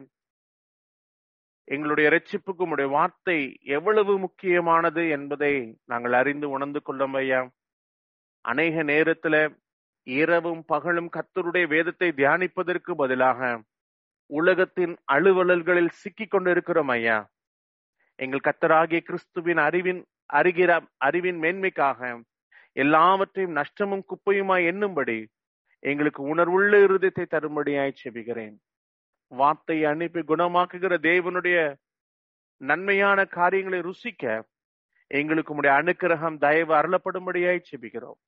எங்களுடைய 1.68 2.10
ரட்சிப்புக்கு 2.10 2.68
உடைய 2.68 2.88
வார்த்தை 2.88 3.38
எவ்வளவு 3.68 4.18
முக்கியமானது 4.18 5.08
என்பதை 5.08 5.52
நாங்கள் 5.84 6.12
அறிந்து 6.12 6.50
உணர்ந்து 6.50 6.82
கொள்ளும் 6.82 7.14
ஐயா. 7.14 7.40
அநேக 8.44 8.82
நேரத்துல 8.82 9.36
இரவும் 10.08 10.64
பகலும் 10.64 11.10
கத்தருடைய 11.12 11.66
வேதத்தை 11.66 12.08
தியானிப்பதற்கு 12.08 12.92
பதிலாக 12.96 13.60
உலகத்தின் 14.26 14.94
அலுவலல்களில் 15.12 15.90
சிக்கிக் 15.92 16.30
கொண்டிருக்கிறோம் 16.30 16.88
ஐயா. 16.88 17.30
எங்கள் 18.14 18.44
கத்தராகிய 18.44 19.00
கிறிஸ்துவின் 19.00 19.56
அறிவின் 19.56 20.00
அறிகிற 20.32 20.70
அறிவின் 20.96 21.40
மேன்மைக்காக 21.42 22.22
எல்லாவற்றையும் 22.72 23.56
நஷ்டமும் 23.56 24.04
குப்பையுமாய் 24.08 24.68
எண்ணும்படி 24.70 25.18
எங்களுக்கு 25.78 26.22
உணர்வுள்ள 26.22 26.72
இருதயத்தை 26.84 27.24
தரும்படியாய் 27.30 28.00
செபிகிறேன் 28.02 28.56
வார்த்தையை 29.32 29.90
அனுப்பி 29.90 30.20
குணமாக்குகிற 30.20 30.94
தேவனுடைய 31.08 31.58
நன்மையான 32.60 33.24
காரியங்களை 33.24 33.80
ருசிக்க 33.80 34.42
எங்களுக்கு 35.06 35.54
உடைய 35.54 35.76
அனுக்கிரகம் 35.82 36.38
தயவு 36.38 36.74
அருளப்படும்படியாய் 36.74 37.68
செபிக்கிறோம். 37.70 38.18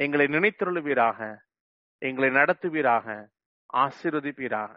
எங்களை 0.00 0.26
நினைத்துள்ளுவீராக 0.26 1.36
எங்களை 1.98 2.30
நடத்துவீராக 2.30 3.28
ஆசீர்வதிப்பீராக. 3.74 4.70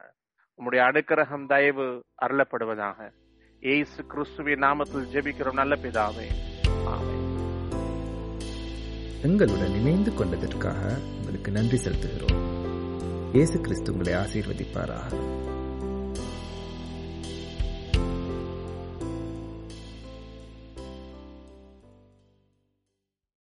உம்முடைய 0.57 0.79
அனுக்கிரகம் 0.81 1.45
தயவு 1.45 2.03
அருளப்படுவதாக. 2.21 3.11
ஏசு 3.59 4.05
கிறிஸ்துவின் 4.05 4.59
நாமத்தில் 4.59 5.07
ஜெபிக்கிறோம். 5.13 5.53
நல்ல 5.53 5.75
பிதாவே. 5.75 6.27
எங்களுடன் 9.23 9.73
இணைந்து 9.73 10.11
கொண்டதற்காக 10.11 10.97
உங்களுக்கு 11.19 11.51
நன்றி 11.51 11.77
செலுத்துகிறோம். 11.85 12.41
இயேசு 13.33 13.61
கிறிஸ்து 13.61 13.91
உங்களை 13.91 14.13
ஆசீர்வதிப்பாராக. 14.13 15.17